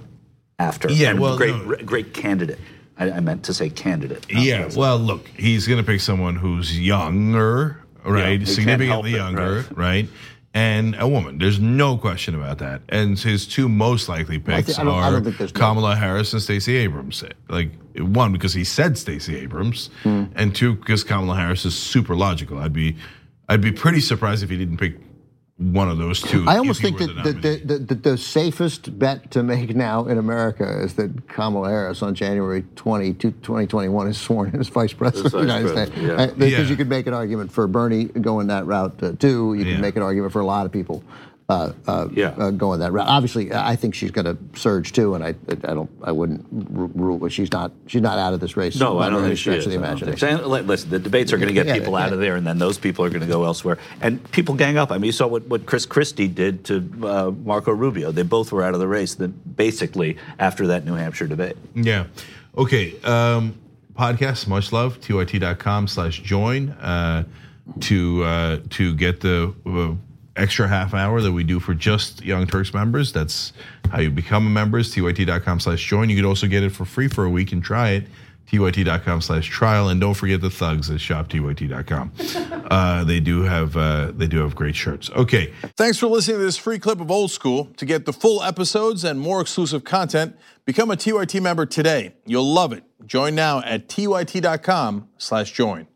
[0.59, 0.89] after.
[0.91, 1.75] Yeah, well, great no.
[1.85, 2.59] great candidate.
[2.97, 4.25] I, I meant to say candidate.
[4.29, 4.61] Yeah.
[4.63, 4.75] president.
[4.75, 8.37] Well, look, he's going to pick someone who's younger, right?
[8.39, 10.07] can't Significantly it, younger, right?
[10.53, 11.37] and a woman.
[11.37, 12.81] There's no question about that.
[12.89, 16.33] And his two most likely picks I don't- I are think there's no- Kamala Harris
[16.33, 17.23] and Stacey Abrams.
[17.49, 20.23] Like one because he said Stacey Abrams, Hmm.
[20.35, 22.57] and two because Kamala Harris is super logical.
[22.57, 22.95] I'd be,
[23.47, 24.95] I'd be pretty surprised if he didn't pick
[25.57, 26.45] one of those two.
[26.47, 30.19] I almost think that the the, the, the, the safest bet to make now in
[30.19, 35.25] America is that Kamala Harris on January 20, 2021 is sworn in as vice president
[35.25, 35.91] of the United States.
[35.97, 36.61] Uh, Because Yeah.
[36.61, 39.55] you could make an argument for Bernie going that route uh, too.
[39.55, 39.71] You Yeah.
[39.73, 41.03] can make an argument for a lot of people
[41.49, 42.27] uh, uh, Yeah.
[42.37, 43.07] uh, going that route.
[43.07, 47.17] Obviously, I think she's going to surge too, and I, I don't, I wouldn't rule,
[47.19, 48.77] but she's not, she's not out of this race.
[48.77, 49.65] No, I don't any think she stretch is.
[49.67, 50.39] of the I think imagination.
[50.59, 52.05] And listen, the debates are going to get Yeah, people yeah.
[52.05, 53.77] out of there, and then those people are going to go elsewhere.
[54.01, 54.91] And people gang up.
[54.91, 58.11] I mean, you saw what, what Chris Christie did to uh, Marco Rubio.
[58.11, 59.15] They both were out of the race.
[59.15, 61.55] That basically after that New Hampshire debate.
[61.75, 62.07] Yeah.
[62.57, 62.99] Okay.
[63.03, 63.55] Um,
[63.97, 67.23] podcast, much love, tyt.com slash join uh,
[67.81, 69.95] to uh, to get the uh,
[70.37, 73.11] extra half hour that we do for just Young Turks members.
[73.11, 73.53] That's
[73.91, 76.09] how you become a member, is tyt.com slash join.
[76.09, 78.05] You could also get it for free for a week and try it.
[78.47, 82.11] tyt.com slash trial and don't forget the thugs at shoptyt.com
[82.71, 86.43] uh, they do have uh, they do have great shirts okay Thanks for listening to
[86.45, 87.65] this free clip of Old School.
[87.77, 92.13] To get the full episodes and more exclusive content, become a TYT member today.
[92.25, 92.83] You'll love it.
[93.05, 95.87] Join now at tyt.com/join.